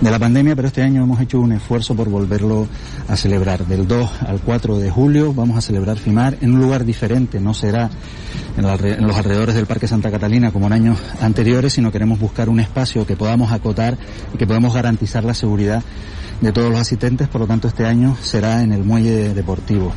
de 0.00 0.10
la 0.10 0.18
pandemia, 0.18 0.56
pero 0.56 0.68
este 0.68 0.82
año 0.82 1.02
hemos 1.02 1.20
hecho 1.20 1.40
un 1.40 1.52
esfuerzo 1.52 1.94
por 1.94 2.08
volverlo 2.08 2.66
a 3.08 3.16
celebrar. 3.16 3.66
Del 3.66 3.86
2 3.86 4.10
al 4.26 4.40
4 4.40 4.78
de 4.78 4.90
julio 4.90 5.32
vamos 5.32 5.56
a 5.56 5.60
celebrar 5.60 5.98
FIMAR 5.98 6.38
en 6.40 6.54
un 6.54 6.60
lugar 6.60 6.84
diferente, 6.84 7.40
no 7.40 7.54
será 7.54 7.90
en, 8.56 9.06
los 9.06 9.16
alrededores 9.16 9.54
del 9.54 9.66
Parque 9.66 9.88
Santa 9.88 10.10
Catalina 10.10 10.50
como 10.50 10.66
en 10.66 10.72
años 10.72 10.98
anteriores, 11.20 11.72
sino 11.74 11.92
queremos 11.92 12.18
buscar 12.18 12.48
un 12.48 12.60
espacio 12.60 13.06
que 13.06 13.16
podamos 13.16 13.52
acotar 13.52 13.96
y 14.34 14.38
que 14.38 14.46
podamos 14.46 14.74
garantizar 14.74 15.24
la 15.24 15.34
seguridad 15.34 15.82
de 16.40 16.52
todos 16.52 16.70
los 16.70 16.80
asistentes, 16.80 17.28
por 17.28 17.40
lo 17.40 17.46
tanto 17.46 17.68
este 17.68 17.84
año 17.86 18.16
será 18.20 18.62
en 18.62 18.72
el 18.72 18.84
muelle 18.84 19.34
deportivo. 19.34 19.92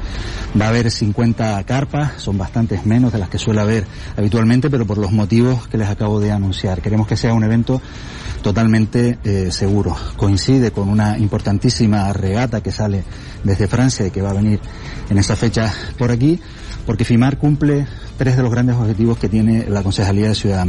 Va 0.60 0.66
a 0.66 0.70
haber 0.70 0.90
50 0.90 1.64
carpas, 1.64 2.22
son 2.22 2.38
bastantes 2.38 2.86
menos 2.86 3.12
de 3.12 3.20
las 3.20 3.30
que 3.30 3.38
suele 3.38 3.62
haber 3.62 3.86
habitualmente, 4.18 4.70
pero 4.70 4.86
por 4.86 4.98
los 4.98 5.12
motivos 5.12 5.68
que 5.68 5.78
les 5.78 5.90
acabo 5.90 6.20
de 6.20 6.32
anunciar. 6.32 6.82
Queremos 6.82 7.08
que 7.08 7.18
sea 7.18 7.34
un 7.34 7.44
evento 7.44 7.82
totalmente 8.42 9.20
eh, 9.24 9.52
seguro. 9.52 9.96
Coincide 10.16 10.72
con 10.72 10.90
una 10.90 11.18
importantísima 11.18 12.12
regata 12.14 12.62
que 12.62 12.72
sale 12.72 13.04
desde 13.44 13.68
Francia 13.68 14.08
y 14.08 14.12
que 14.12 14.22
va 14.22 14.32
a 14.32 14.34
venir 14.34 14.60
en 15.10 15.18
esa 15.18 15.36
fecha 15.36 15.74
por 15.98 16.12
aquí, 16.12 16.40
porque 16.86 17.06
FIMAR 17.06 17.38
cumple 17.38 17.86
tres 18.18 18.38
de 18.38 18.44
los 18.44 18.52
grandes 18.52 18.76
objetivos 18.76 19.18
que 19.18 19.30
tiene 19.30 19.66
la 19.70 19.84
Concejalía 19.84 20.30
de 20.30 20.36
Ciudad. 20.36 20.66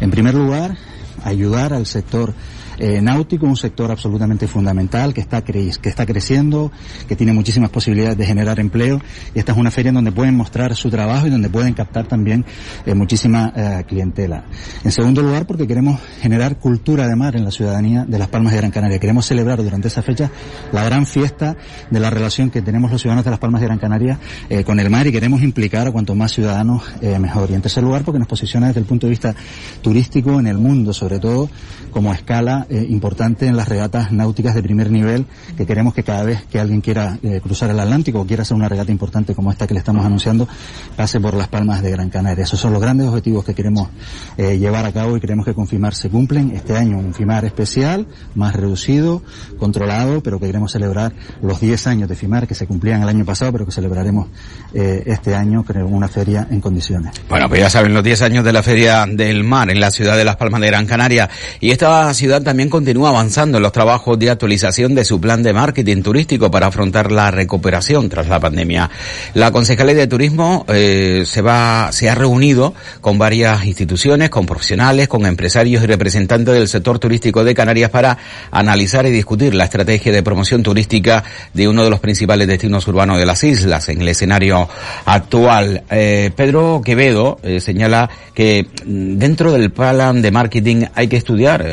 En 0.00 0.10
primer 0.10 0.34
lugar, 0.34 0.76
ayudar 1.24 1.72
al 1.72 1.86
sector 1.86 2.34
eh, 2.78 3.00
náutico, 3.02 3.46
un 3.46 3.56
sector 3.56 3.90
absolutamente 3.90 4.46
fundamental 4.46 5.12
que 5.12 5.20
está, 5.20 5.42
cre 5.42 5.70
que 5.80 5.88
está 5.88 6.06
creciendo, 6.06 6.70
que 7.08 7.16
tiene 7.16 7.32
muchísimas 7.32 7.70
posibilidades 7.70 8.16
de 8.16 8.24
generar 8.24 8.60
empleo 8.60 9.00
y 9.34 9.38
esta 9.38 9.52
es 9.52 9.58
una 9.58 9.70
feria 9.70 9.88
en 9.88 9.96
donde 9.96 10.12
pueden 10.12 10.36
mostrar 10.36 10.74
su 10.76 10.88
trabajo 10.88 11.26
y 11.26 11.30
donde 11.30 11.48
pueden 11.48 11.74
captar 11.74 12.06
también 12.06 12.44
eh, 12.86 12.94
muchísima 12.94 13.52
eh, 13.56 13.84
clientela. 13.86 14.44
En 14.84 14.92
segundo 14.92 15.22
lugar, 15.22 15.46
porque 15.46 15.66
queremos 15.66 16.00
generar 16.20 16.58
cultura 16.58 17.08
de 17.08 17.16
mar 17.16 17.36
en 17.36 17.44
la 17.44 17.50
ciudadanía 17.50 18.04
de 18.04 18.18
Las 18.18 18.28
Palmas 18.28 18.52
de 18.52 18.58
Gran 18.58 18.70
Canaria. 18.70 18.98
Queremos 18.98 19.26
celebrar 19.26 19.62
durante 19.62 19.88
esa 19.88 20.02
fecha 20.02 20.30
la 20.72 20.84
gran 20.84 21.06
fiesta 21.06 21.56
de 21.90 22.00
la 22.00 22.10
relación 22.10 22.50
que 22.50 22.62
tenemos 22.62 22.90
los 22.92 23.00
ciudadanos 23.00 23.24
de 23.24 23.30
Las 23.30 23.40
Palmas 23.40 23.60
de 23.60 23.66
Gran 23.66 23.78
Canaria 23.78 24.18
eh, 24.48 24.62
con 24.62 24.78
el 24.78 24.88
mar 24.88 25.06
y 25.06 25.12
queremos 25.12 25.42
implicar 25.42 25.88
a 25.88 25.90
cuanto 25.90 26.14
más 26.14 26.32
ciudadanos 26.32 26.82
mejor. 27.00 27.50
Y 27.50 27.54
en 27.54 27.62
tercer 27.62 27.82
lugar, 27.82 28.02
porque 28.04 28.18
nos 28.18 28.28
posiciona 28.28 28.68
desde 28.68 28.80
el 28.80 28.86
punto 28.86 29.06
de 29.06 29.10
vista 29.10 29.34
turístico 29.82 30.38
en 30.38 30.46
el 30.46 30.58
mundo, 30.58 30.92
sobre 30.92 31.18
todo 31.18 31.48
como 31.90 32.12
escala 32.12 32.66
eh, 32.70 32.86
importante 32.88 33.46
en 33.46 33.56
las 33.56 33.68
regatas 33.68 34.12
náuticas 34.12 34.54
de 34.54 34.62
primer 34.62 34.90
nivel, 34.90 35.26
que 35.56 35.66
queremos 35.66 35.94
que 35.94 36.02
cada 36.02 36.24
vez 36.24 36.44
que 36.44 36.58
alguien 36.58 36.80
quiera 36.80 37.18
eh, 37.22 37.40
cruzar 37.42 37.70
el 37.70 37.80
Atlántico 37.80 38.20
o 38.20 38.26
quiera 38.26 38.42
hacer 38.42 38.56
una 38.56 38.68
regata 38.68 38.92
importante 38.92 39.34
como 39.34 39.50
esta 39.50 39.66
que 39.66 39.74
le 39.74 39.80
estamos 39.80 40.04
anunciando, 40.04 40.48
pase 40.96 41.20
por 41.20 41.34
las 41.34 41.48
palmas 41.48 41.82
de 41.82 41.90
Gran 41.90 42.10
Canaria. 42.10 42.44
Esos 42.44 42.60
son 42.60 42.72
los 42.72 42.82
grandes 42.82 43.06
objetivos 43.08 43.44
que 43.44 43.54
queremos 43.54 43.88
eh, 44.36 44.58
llevar 44.58 44.84
a 44.84 44.92
cabo 44.92 45.16
y 45.16 45.20
creemos 45.20 45.46
que 45.46 45.54
con 45.54 45.66
FIMAR 45.66 45.94
se 45.94 46.10
cumplen. 46.10 46.52
Este 46.52 46.76
año 46.76 46.98
un 46.98 47.14
FIMAR 47.14 47.44
especial, 47.44 48.06
más 48.34 48.54
reducido, 48.54 49.22
controlado, 49.58 50.22
pero 50.22 50.38
que 50.38 50.46
queremos 50.46 50.72
celebrar 50.72 51.12
los 51.42 51.60
10 51.60 51.86
años 51.86 52.08
de 52.08 52.16
FIMAR 52.16 52.46
que 52.46 52.54
se 52.54 52.66
cumplían 52.66 53.02
el 53.02 53.08
año 53.08 53.24
pasado, 53.24 53.52
pero 53.52 53.66
que 53.66 53.72
celebraremos 53.72 54.28
este 54.72 55.34
año 55.34 55.64
con 55.64 55.78
una 55.82 56.08
feria 56.08 56.46
en 56.50 56.60
condiciones. 56.60 57.12
Bueno, 57.28 57.48
pues 57.48 57.60
ya 57.60 57.70
saben, 57.70 57.94
los 57.94 58.04
10 58.04 58.22
años 58.22 58.44
de 58.44 58.52
la 58.52 58.62
Feria 58.62 59.06
del 59.06 59.44
Mar 59.44 59.70
en 59.70 59.80
la 59.80 59.90
ciudad 59.90 60.16
de 60.16 60.24
Las 60.24 60.36
Palmas 60.36 60.60
de 60.60 60.66
Gran 60.68 60.86
Canaria. 60.86 61.28
Y 61.60 61.70
esta 61.70 62.12
ciudad 62.14 62.42
también 62.42 62.57
también 62.58 62.70
continúa 62.70 63.10
avanzando 63.10 63.58
en 63.58 63.62
los 63.62 63.70
trabajos 63.70 64.18
de 64.18 64.30
actualización 64.30 64.96
de 64.96 65.04
su 65.04 65.20
plan 65.20 65.44
de 65.44 65.52
marketing 65.52 66.02
turístico 66.02 66.50
para 66.50 66.66
afrontar 66.66 67.12
la 67.12 67.30
recuperación 67.30 68.08
tras 68.08 68.26
la 68.26 68.40
pandemia. 68.40 68.90
La 69.34 69.52
Concejalía 69.52 69.94
de 69.94 70.08
Turismo 70.08 70.66
eh, 70.66 71.22
se 71.24 71.40
va, 71.40 71.92
se 71.92 72.10
ha 72.10 72.16
reunido 72.16 72.74
con 73.00 73.16
varias 73.16 73.64
instituciones, 73.64 74.28
con 74.28 74.44
profesionales, 74.44 75.06
con 75.06 75.24
empresarios 75.24 75.84
y 75.84 75.86
representantes 75.86 76.52
del 76.52 76.66
sector 76.66 76.98
turístico 76.98 77.44
de 77.44 77.54
Canarias 77.54 77.90
para 77.90 78.18
analizar 78.50 79.06
y 79.06 79.12
discutir 79.12 79.54
la 79.54 79.62
estrategia 79.62 80.10
de 80.10 80.24
promoción 80.24 80.64
turística 80.64 81.22
de 81.54 81.68
uno 81.68 81.84
de 81.84 81.90
los 81.90 82.00
principales 82.00 82.48
destinos 82.48 82.88
urbanos 82.88 83.20
de 83.20 83.26
las 83.26 83.44
islas 83.44 83.88
en 83.88 84.02
el 84.02 84.08
escenario 84.08 84.68
actual. 85.04 85.84
Eh, 85.88 86.32
Pedro 86.34 86.82
Quevedo 86.84 87.38
eh, 87.44 87.60
señala 87.60 88.10
que 88.34 88.66
mm, 88.84 89.16
dentro 89.16 89.52
del 89.52 89.70
plan 89.70 90.20
de 90.20 90.32
marketing 90.32 90.86
hay 90.96 91.06
que 91.06 91.18
estudiar 91.18 91.64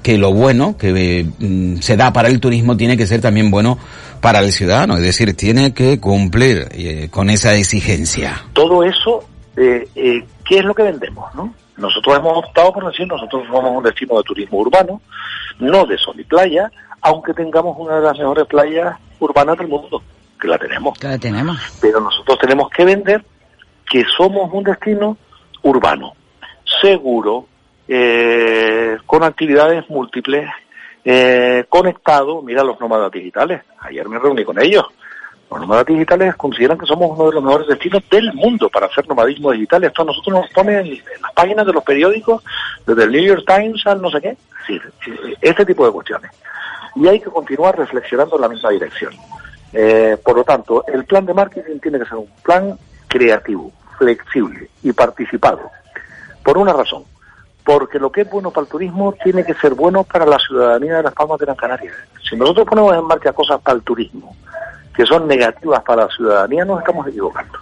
que 0.00 0.16
lo 0.16 0.27
bueno 0.32 0.76
que 0.76 1.26
mm, 1.38 1.76
se 1.76 1.96
da 1.96 2.12
para 2.12 2.28
el 2.28 2.40
turismo 2.40 2.76
tiene 2.76 2.96
que 2.96 3.06
ser 3.06 3.20
también 3.20 3.50
bueno 3.50 3.78
para 4.20 4.40
el 4.40 4.52
ciudadano, 4.52 4.96
es 4.96 5.02
decir, 5.02 5.36
tiene 5.36 5.72
que 5.72 6.00
cumplir 6.00 6.68
eh, 6.72 7.08
con 7.10 7.30
esa 7.30 7.54
exigencia. 7.54 8.44
Todo 8.52 8.82
eso, 8.82 9.24
eh, 9.56 9.88
eh, 9.94 10.24
¿qué 10.44 10.58
es 10.58 10.64
lo 10.64 10.74
que 10.74 10.82
vendemos? 10.82 11.32
¿no? 11.34 11.54
Nosotros 11.76 12.16
hemos 12.16 12.38
optado 12.38 12.72
por 12.72 12.90
decir, 12.90 13.06
nosotros 13.06 13.44
somos 13.46 13.76
un 13.76 13.84
destino 13.84 14.16
de 14.16 14.22
turismo 14.24 14.58
urbano, 14.58 15.00
no 15.60 15.86
de 15.86 15.96
sol 15.98 16.18
y 16.18 16.24
playa, 16.24 16.70
aunque 17.00 17.32
tengamos 17.32 17.76
una 17.78 17.96
de 17.96 18.02
las 18.02 18.18
mejores 18.18 18.46
playas 18.46 18.96
urbanas 19.20 19.56
del 19.58 19.68
mundo, 19.68 20.02
que 20.40 20.48
la 20.48 20.58
tenemos. 20.58 20.98
Que 20.98 21.08
la 21.08 21.18
tenemos. 21.18 21.56
Pero 21.80 22.00
nosotros 22.00 22.38
tenemos 22.40 22.68
que 22.70 22.84
vender 22.84 23.24
que 23.88 24.04
somos 24.16 24.50
un 24.52 24.64
destino 24.64 25.16
urbano, 25.62 26.14
seguro, 26.80 27.46
eh, 27.88 28.98
con 29.06 29.24
actividades 29.24 29.88
múltiples, 29.88 30.48
eh, 31.04 31.64
conectado. 31.68 32.42
Mira 32.42 32.62
los 32.62 32.78
nómadas 32.78 33.10
digitales. 33.10 33.62
Ayer 33.80 34.08
me 34.08 34.18
reuní 34.18 34.44
con 34.44 34.60
ellos. 34.60 34.84
Los 35.50 35.60
nómadas 35.60 35.86
digitales 35.86 36.36
consideran 36.36 36.76
que 36.76 36.84
somos 36.84 37.10
uno 37.10 37.28
de 37.30 37.34
los 37.36 37.42
mejores 37.42 37.68
destinos 37.68 38.02
del 38.10 38.34
mundo 38.34 38.68
para 38.68 38.86
hacer 38.86 39.08
nomadismo 39.08 39.50
digital. 39.52 39.82
Esto 39.84 40.02
a 40.02 40.06
nosotros 40.06 40.40
nos 40.40 40.50
pone 40.50 40.78
en, 40.78 40.90
las 41.22 41.32
páginas 41.34 41.64
de 41.64 41.72
los 41.72 41.82
periódicos, 41.82 42.44
desde 42.86 43.04
el 43.04 43.12
New 43.12 43.24
York 43.24 43.44
Times 43.46 43.86
al 43.86 44.02
no 44.02 44.10
sé 44.10 44.20
qué. 44.20 44.36
Este 45.40 45.64
tipo 45.64 45.86
de 45.86 45.92
cuestiones. 45.92 46.30
Y 46.94 47.08
hay 47.08 47.20
que 47.20 47.30
continuar 47.30 47.78
reflexionando 47.78 48.36
en 48.36 48.42
la 48.42 48.48
misma 48.48 48.70
dirección. 48.70 49.14
Eh, 49.72 50.18
por 50.22 50.36
lo 50.36 50.44
tanto, 50.44 50.84
el 50.86 51.04
plan 51.04 51.24
de 51.24 51.32
marketing 51.32 51.78
tiene 51.78 51.98
que 51.98 52.06
ser 52.06 52.18
un 52.18 52.28
plan 52.42 52.78
creativo, 53.06 53.72
flexible 53.96 54.68
y 54.82 54.92
participado. 54.92 55.70
Por 56.42 56.58
una 56.58 56.74
razón, 56.74 57.04
porque 57.68 57.98
lo 57.98 58.10
que 58.10 58.22
es 58.22 58.30
bueno 58.30 58.50
para 58.50 58.64
el 58.64 58.70
turismo 58.70 59.14
tiene 59.22 59.44
que 59.44 59.52
ser 59.52 59.74
bueno 59.74 60.02
para 60.02 60.24
la 60.24 60.38
ciudadanía 60.38 60.96
de 60.96 61.02
las 61.02 61.12
Palmas 61.12 61.38
de 61.38 61.44
Gran 61.44 61.56
Canaria. 61.56 61.92
Si 62.26 62.34
nosotros 62.34 62.66
ponemos 62.66 62.94
en 62.94 63.04
marcha 63.04 63.30
cosas 63.34 63.60
para 63.60 63.76
el 63.76 63.82
turismo 63.82 64.34
que 64.96 65.04
son 65.04 65.28
negativas 65.28 65.82
para 65.82 66.04
la 66.04 66.08
ciudadanía, 66.08 66.64
nos 66.64 66.78
estamos 66.78 67.06
equivocando. 67.06 67.58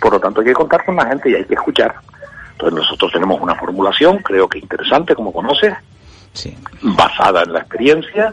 Por 0.00 0.14
lo 0.14 0.20
tanto, 0.20 0.40
hay 0.40 0.46
que 0.46 0.54
contar 0.54 0.86
con 0.86 0.96
la 0.96 1.04
gente 1.04 1.28
y 1.28 1.34
hay 1.34 1.44
que 1.44 1.52
escuchar. 1.52 1.96
Entonces, 2.52 2.78
nosotros 2.78 3.12
tenemos 3.12 3.38
una 3.38 3.54
formulación, 3.56 4.20
creo 4.20 4.48
que 4.48 4.58
interesante, 4.58 5.14
como 5.14 5.34
conoces, 5.34 5.74
basada 6.80 7.42
en 7.42 7.52
la 7.52 7.58
experiencia 7.58 8.32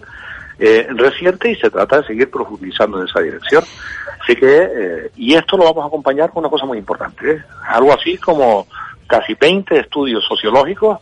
eh, 0.58 0.88
reciente 0.90 1.52
y 1.52 1.56
se 1.58 1.70
trata 1.70 1.98
de 1.98 2.08
seguir 2.08 2.32
profundizando 2.32 3.02
en 3.02 3.10
esa 3.10 3.20
dirección. 3.20 3.66
Así 4.22 4.38
que, 4.38 4.70
eh, 4.74 5.12
y 5.18 5.34
esto 5.34 5.58
lo 5.58 5.66
vamos 5.66 5.84
a 5.84 5.88
acompañar 5.88 6.30
con 6.30 6.46
una 6.46 6.50
cosa 6.50 6.66
muy 6.66 6.78
importante, 6.78 7.30
¿eh? 7.30 7.44
algo 7.68 7.92
así 7.92 8.18
como 8.18 8.68
casi 9.08 9.34
20 9.36 9.80
estudios 9.80 10.24
sociológicos, 10.26 11.00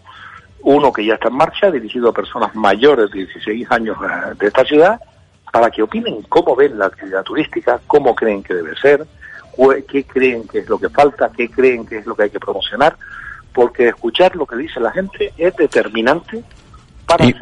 uno 0.63 0.91
que 0.91 1.05
ya 1.05 1.15
está 1.15 1.29
en 1.29 1.35
marcha, 1.35 1.71
dirigido 1.71 2.09
a 2.09 2.13
personas 2.13 2.55
mayores 2.55 3.09
de 3.11 3.25
16 3.25 3.71
años 3.71 3.97
eh, 4.03 4.33
de 4.37 4.47
esta 4.47 4.63
ciudad, 4.63 4.99
para 5.51 5.69
que 5.69 5.81
opinen 5.81 6.21
cómo 6.23 6.55
ven 6.55 6.77
la 6.77 6.85
actividad 6.85 7.23
turística, 7.23 7.79
cómo 7.87 8.15
creen 8.15 8.43
que 8.43 8.53
debe 8.53 8.75
ser, 8.75 9.05
qué 9.87 10.03
creen 10.05 10.47
que 10.47 10.59
es 10.59 10.69
lo 10.69 10.79
que 10.79 10.89
falta, 10.89 11.31
qué 11.35 11.49
creen 11.49 11.85
que 11.85 11.97
es 11.97 12.05
lo 12.05 12.15
que 12.15 12.23
hay 12.23 12.29
que 12.29 12.39
promocionar, 12.39 12.95
porque 13.53 13.89
escuchar 13.89 14.35
lo 14.35 14.45
que 14.45 14.55
dice 14.55 14.79
la 14.79 14.91
gente 14.91 15.33
es 15.37 15.55
determinante 15.55 16.43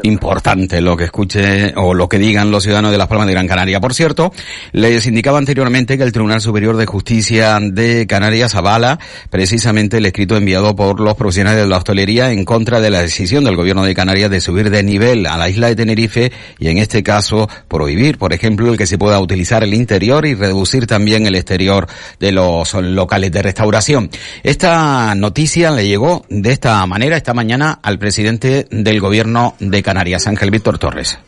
Importante 0.04 0.82
lo 0.82 0.98
que 0.98 1.06
escuche 1.06 1.74
o 1.76 1.94
lo 1.94 2.10
que 2.10 2.18
digan 2.18 2.52
los 2.52 2.64
ciudadanos 2.64 2.92
de 2.92 2.98
Las 2.98 3.08
Palmas 3.08 3.28
de 3.28 3.34
Gran 3.34 3.48
Canaria. 3.48 3.80
Por 3.80 3.94
cierto, 3.94 4.34
les 4.72 5.06
indicaba 5.06 5.38
anteriormente 5.38 5.98
que 5.98 6.04
el 6.04 6.12
Tribunal 6.12 6.42
Superior 6.42 6.78
de 6.78 6.86
Justicia 6.86 7.60
de 7.62 8.08
Canarias 8.08 8.56
avala 8.56 9.00
precisamente 9.30 9.98
el 9.98 10.06
escrito 10.06 10.38
enviado 10.38 10.76
por 10.76 11.00
los 11.00 11.16
profesionales 11.16 11.62
de 11.62 11.68
la 11.68 11.78
hostelería 11.78 12.32
en 12.32 12.46
contra 12.46 12.82
de 12.82 12.90
la 12.90 13.02
decisión 13.02 13.44
del 13.44 13.56
gobierno 13.56 13.84
de 13.84 13.94
Canarias 13.94 14.30
de 14.30 14.42
subir 14.42 14.70
de 14.70 14.84
nivel 14.84 15.26
a 15.28 15.38
la 15.38 15.50
isla 15.50 15.68
de 15.68 15.76
Tenerife 15.76 16.32
y 16.58 16.70
en 16.70 16.78
este 16.78 17.04
caso 17.04 17.50
prohibir, 17.68 18.18
por 18.18 18.34
ejemplo, 18.34 18.72
el 18.72 18.78
que 18.78 18.88
se 18.88 18.98
pueda 18.98 19.20
utilizar 19.20 19.64
el 19.64 19.74
interior 19.74 20.26
y 20.26 20.36
reducir 20.36 20.88
también 20.88 21.26
el 21.26 21.36
exterior 21.36 21.88
de 22.20 22.32
los 22.32 22.74
locales 22.74 23.32
de 23.32 23.42
restauración. 23.42 24.10
Esta 24.44 25.16
noticia 25.16 25.72
le 25.72 25.88
llegó 25.88 26.26
de 26.30 26.52
esta 26.52 26.86
manera 26.86 27.18
esta 27.18 27.34
mañana 27.34 27.80
al 27.82 28.00
presidente 28.00 28.68
del 28.72 29.00
gobierno 29.00 29.56
de 29.60 29.84
Canarias, 29.84 30.28
Ángel 30.28 30.52
Víctor 30.52 30.78
Torres. 30.78 31.19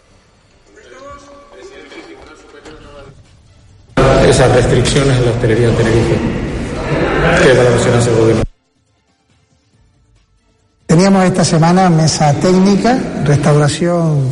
esas 4.31 4.51
restricciones 4.53 5.17
en 5.17 5.25
la 5.25 5.31
hostelería 5.31 5.67
en 5.67 5.75
Tenerife. 5.75 6.15
¿Qué 7.43 7.53
valoración 7.53 7.95
hace 7.97 8.09
el 8.09 8.15
gobierno? 8.15 8.43
Teníamos 10.85 11.25
esta 11.25 11.43
semana 11.43 11.89
mesa 11.89 12.33
técnica, 12.33 12.97
restauración, 13.25 14.29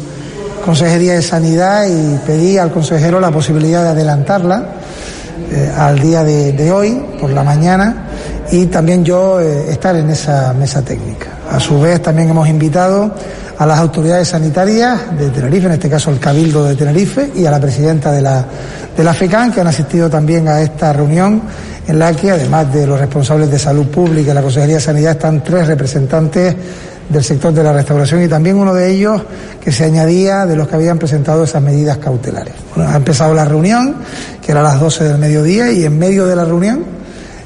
Consejería 0.64 1.14
de 1.14 1.22
Sanidad 1.22 1.86
y 1.88 2.18
pedí 2.26 2.58
al 2.58 2.72
consejero 2.72 3.20
la 3.20 3.32
posibilidad 3.32 3.84
de 3.84 3.90
adelantarla 3.90 4.66
eh, 5.52 5.72
al 5.78 6.00
día 6.00 6.24
de, 6.24 6.52
de 6.54 6.72
hoy, 6.72 7.02
por 7.20 7.32
la 7.32 7.44
mañana, 7.44 8.08
y 8.52 8.66
también 8.68 9.04
yo 9.04 9.40
eh, 9.40 9.72
estar 9.72 9.96
en 9.96 10.10
esa 10.10 10.54
mesa 10.54 10.82
técnica. 10.82 11.28
A 11.50 11.60
su 11.60 11.80
vez 11.80 12.02
también 12.02 12.30
hemos 12.30 12.48
invitado 12.48 13.14
a 13.60 13.66
las 13.66 13.80
autoridades 13.80 14.30
sanitarias 14.30 15.18
de 15.18 15.30
Tenerife, 15.32 15.68
en 15.68 15.74
este 15.74 15.90
caso 15.90 16.10
el 16.12 16.18
Cabildo 16.18 16.64
de 16.64 16.78
Tenerife, 16.78 17.30
y 17.36 17.46
a 17.46 17.52
la 17.52 17.60
presidenta 17.60 18.10
de 18.10 18.22
la, 18.22 18.46
de 18.96 19.04
la 19.04 19.14
FECAN, 19.14 19.52
que 19.52 19.60
han 19.60 19.68
asistido 19.68 20.10
también 20.10 20.48
a 20.48 20.62
esta 20.62 20.94
reunión 20.94 21.42
en 21.86 22.00
la 22.00 22.14
que, 22.14 22.32
además 22.32 22.72
de 22.72 22.88
los 22.88 22.98
responsables 22.98 23.52
de 23.52 23.60
salud 23.60 23.88
pública 23.88 24.32
y 24.32 24.34
la 24.34 24.42
Consejería 24.42 24.76
de 24.76 24.82
Sanidad, 24.82 25.12
están 25.12 25.44
tres 25.44 25.68
representantes 25.68 26.56
del 27.10 27.24
sector 27.24 27.52
de 27.52 27.62
la 27.62 27.74
restauración 27.74 28.24
y 28.24 28.30
también 28.30 28.56
uno 28.56 28.74
de 28.74 28.92
ellos 28.92 29.22
que 29.62 29.74
se 29.74 29.84
añadía 29.84 30.46
de 30.46 30.56
los 30.56 30.66
que 30.70 30.76
habían 30.76 30.98
presentado 30.98 31.44
esas 31.44 31.62
medidas 31.62 31.98
cautelares. 31.98 32.54
Bueno, 32.74 32.90
ha 32.90 32.96
empezado 32.96 33.34
la 33.34 33.44
reunión, 33.44 33.96
que 34.42 34.54
era 34.54 34.62
a 34.62 34.64
las 34.64 34.80
12 34.80 35.04
del 35.04 35.18
mediodía, 35.18 35.70
y 35.70 35.84
en 35.84 36.00
medio 36.00 36.26
de 36.26 36.36
la 36.38 36.46
reunión 36.46 36.99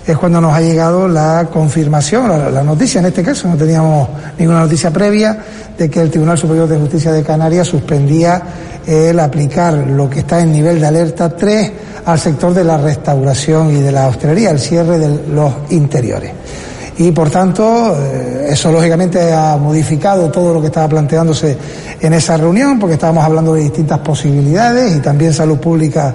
es 0.05 0.17
cuando 0.17 0.41
nos 0.41 0.53
ha 0.53 0.61
llegado 0.61 1.07
la 1.07 1.47
confirmación, 1.51 2.53
la, 2.53 2.63
noticia 2.63 2.99
en 2.99 3.05
este 3.05 3.23
caso, 3.23 3.47
no 3.47 3.55
teníamos 3.55 4.09
ninguna 4.37 4.59
noticia 4.61 4.91
previa, 4.91 5.37
de 5.77 5.89
que 5.89 6.01
el 6.01 6.09
Tribunal 6.09 6.37
Superior 6.37 6.67
de 6.67 6.77
Justicia 6.77 7.11
de 7.11 7.23
Canarias 7.23 7.67
suspendía 7.67 8.41
el 8.85 9.17
aplicar 9.19 9.73
lo 9.73 10.09
que 10.09 10.19
está 10.19 10.41
en 10.41 10.51
nivel 10.51 10.79
de 10.79 10.87
alerta 10.87 11.35
3 11.35 11.71
al 12.05 12.19
sector 12.19 12.53
de 12.53 12.65
la 12.65 12.77
restauración 12.77 13.75
y 13.75 13.81
de 13.81 13.91
la 13.91 14.07
hostelería, 14.07 14.51
el 14.51 14.59
cierre 14.59 14.99
de 14.99 15.27
los 15.33 15.53
interiores. 15.69 16.31
Y 16.97 17.11
por 17.11 17.29
tanto, 17.29 17.95
eh, 17.97 18.47
eso 18.49 18.71
lógicamente 18.71 19.33
ha 19.33 19.57
modificado 19.57 20.29
todo 20.29 20.53
lo 20.53 20.61
que 20.61 20.67
estaba 20.67 20.87
planteándose 20.87 21.57
en 21.99 22.13
esa 22.13 22.37
reunión, 22.37 22.77
porque 22.77 22.95
estábamos 22.95 23.23
hablando 23.23 23.53
de 23.55 23.61
distintas 23.61 23.99
posibilidades 23.99 24.97
y 24.97 24.99
también 24.99 25.33
salud 25.33 25.57
pública 25.57 26.13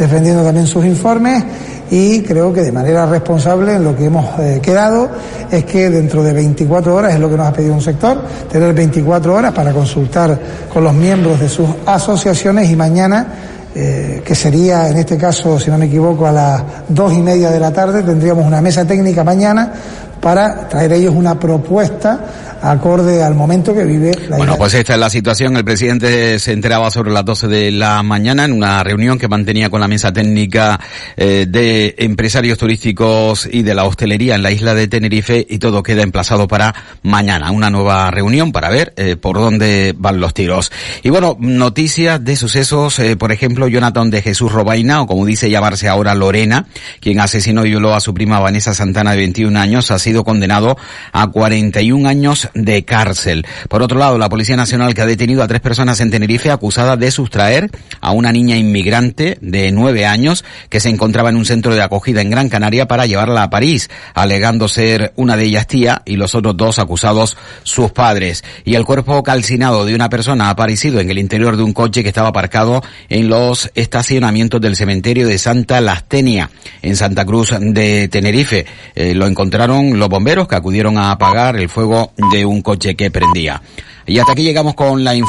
defendiendo 0.00 0.42
también 0.42 0.66
sus 0.66 0.84
informes 0.86 1.44
y 1.90 2.22
creo 2.22 2.52
que 2.52 2.62
de 2.62 2.72
manera 2.72 3.04
responsable 3.04 3.78
lo 3.78 3.94
que 3.94 4.06
hemos 4.06 4.38
eh, 4.38 4.60
quedado 4.62 5.10
es 5.50 5.64
que 5.64 5.90
dentro 5.90 6.22
de 6.22 6.32
24 6.32 6.94
horas, 6.94 7.14
es 7.14 7.20
lo 7.20 7.28
que 7.28 7.36
nos 7.36 7.46
ha 7.46 7.52
pedido 7.52 7.74
un 7.74 7.82
sector, 7.82 8.24
tener 8.50 8.72
24 8.72 9.34
horas 9.34 9.52
para 9.52 9.72
consultar 9.72 10.38
con 10.72 10.84
los 10.84 10.94
miembros 10.94 11.38
de 11.38 11.48
sus 11.48 11.68
asociaciones 11.84 12.70
y 12.70 12.76
mañana, 12.76 13.26
eh, 13.74 14.22
que 14.24 14.34
sería 14.34 14.88
en 14.88 14.96
este 14.96 15.18
caso, 15.18 15.58
si 15.58 15.70
no 15.70 15.76
me 15.76 15.86
equivoco, 15.86 16.26
a 16.26 16.32
las 16.32 16.62
dos 16.88 17.12
y 17.12 17.20
media 17.20 17.50
de 17.50 17.60
la 17.60 17.72
tarde, 17.72 18.02
tendríamos 18.02 18.46
una 18.46 18.62
mesa 18.62 18.86
técnica 18.86 19.22
mañana 19.22 19.72
para 20.20 20.68
traer 20.68 20.92
ellos 20.92 21.14
una 21.14 21.38
propuesta 21.38 22.20
acorde 22.62 23.22
al 23.22 23.34
momento 23.34 23.74
que 23.74 23.84
vive 23.84 24.12
la 24.28 24.36
Bueno, 24.36 24.56
pues 24.56 24.74
esta 24.74 24.94
es 24.94 25.00
la 25.00 25.10
situación. 25.10 25.56
El 25.56 25.64
presidente 25.64 26.38
se 26.38 26.52
enteraba 26.52 26.90
sobre 26.90 27.10
las 27.10 27.24
12 27.24 27.48
de 27.48 27.70
la 27.70 28.02
mañana 28.02 28.44
en 28.44 28.52
una 28.52 28.82
reunión 28.82 29.18
que 29.18 29.28
mantenía 29.28 29.70
con 29.70 29.80
la 29.80 29.88
mesa 29.88 30.12
técnica 30.12 30.78
eh, 31.16 31.46
de 31.48 31.94
empresarios 31.98 32.58
turísticos 32.58 33.48
y 33.50 33.62
de 33.62 33.74
la 33.74 33.84
hostelería 33.84 34.34
en 34.34 34.42
la 34.42 34.50
isla 34.50 34.74
de 34.74 34.88
Tenerife 34.88 35.46
y 35.48 35.58
todo 35.58 35.82
queda 35.82 36.02
emplazado 36.02 36.48
para 36.48 36.74
mañana. 37.02 37.50
Una 37.50 37.70
nueva 37.70 38.10
reunión 38.10 38.52
para 38.52 38.68
ver 38.68 38.92
eh, 38.96 39.16
por 39.16 39.38
dónde 39.38 39.94
van 39.96 40.20
los 40.20 40.34
tiros. 40.34 40.70
Y 41.02 41.10
bueno, 41.10 41.36
noticias 41.40 42.22
de 42.22 42.36
sucesos, 42.36 42.98
eh, 42.98 43.16
por 43.16 43.32
ejemplo, 43.32 43.68
Jonathan 43.68 44.10
de 44.10 44.22
Jesús 44.22 44.52
Robaina, 44.52 45.02
o 45.02 45.06
como 45.06 45.24
dice 45.24 45.50
llamarse 45.50 45.88
ahora 45.88 46.14
Lorena, 46.14 46.66
quien 47.00 47.20
asesinó 47.20 47.64
y 47.64 47.70
violó 47.70 47.94
a 47.94 48.00
su 48.00 48.12
prima 48.12 48.38
Vanessa 48.40 48.74
Santana 48.74 49.12
de 49.12 49.18
21 49.18 49.58
años, 49.58 49.90
ha 49.90 49.98
sido 50.10 50.24
condenado 50.24 50.76
a 51.12 51.28
41 51.28 52.08
años 52.08 52.48
de 52.54 52.84
cárcel. 52.84 53.46
Por 53.68 53.80
otro 53.80 53.96
lado, 53.96 54.18
la 54.18 54.28
Policía 54.28 54.56
Nacional 54.56 54.92
que 54.92 55.02
ha 55.02 55.06
detenido 55.06 55.40
a 55.40 55.46
tres 55.46 55.60
personas 55.60 56.00
en 56.00 56.10
Tenerife 56.10 56.50
acusadas 56.50 56.98
de 56.98 57.12
sustraer 57.12 57.70
a 58.00 58.10
una 58.10 58.32
niña 58.32 58.56
inmigrante 58.56 59.38
de 59.40 59.70
nueve 59.70 60.06
años 60.06 60.44
que 60.68 60.80
se 60.80 60.88
encontraba 60.88 61.28
en 61.28 61.36
un 61.36 61.44
centro 61.44 61.76
de 61.76 61.82
acogida 61.82 62.22
en 62.22 62.30
Gran 62.30 62.48
Canaria 62.48 62.88
para 62.88 63.06
llevarla 63.06 63.44
a 63.44 63.50
París, 63.50 63.88
alegando 64.12 64.66
ser 64.66 65.12
una 65.14 65.36
de 65.36 65.44
ellas 65.44 65.68
tía 65.68 66.02
y 66.04 66.16
los 66.16 66.34
otros 66.34 66.56
dos 66.56 66.80
acusados 66.80 67.36
sus 67.62 67.92
padres. 67.92 68.42
Y 68.64 68.74
el 68.74 68.84
cuerpo 68.84 69.22
calcinado 69.22 69.84
de 69.84 69.94
una 69.94 70.08
persona 70.08 70.50
aparecido 70.50 70.98
en 70.98 71.08
el 71.08 71.18
interior 71.18 71.56
de 71.56 71.62
un 71.62 71.72
coche 71.72 72.02
que 72.02 72.08
estaba 72.08 72.30
aparcado 72.30 72.82
en 73.08 73.28
los 73.28 73.70
estacionamientos 73.76 74.60
del 74.60 74.74
cementerio 74.74 75.28
de 75.28 75.38
Santa 75.38 75.80
Lastenia, 75.80 76.50
en 76.82 76.96
Santa 76.96 77.24
Cruz 77.24 77.54
de 77.60 78.08
Tenerife. 78.08 78.66
Eh, 78.96 79.14
lo 79.14 79.28
encontraron 79.28 79.99
los 80.00 80.08
bomberos 80.08 80.48
que 80.48 80.56
acudieron 80.56 80.98
a 80.98 81.12
apagar 81.12 81.56
el 81.56 81.68
fuego 81.68 82.12
de 82.32 82.44
un 82.44 82.62
coche 82.62 82.96
que 82.96 83.10
prendía. 83.10 83.62
Y 84.06 84.18
hasta 84.18 84.32
aquí 84.32 84.42
llegamos 84.42 84.74
con 84.74 85.04
la 85.04 85.14
información. 85.14 85.28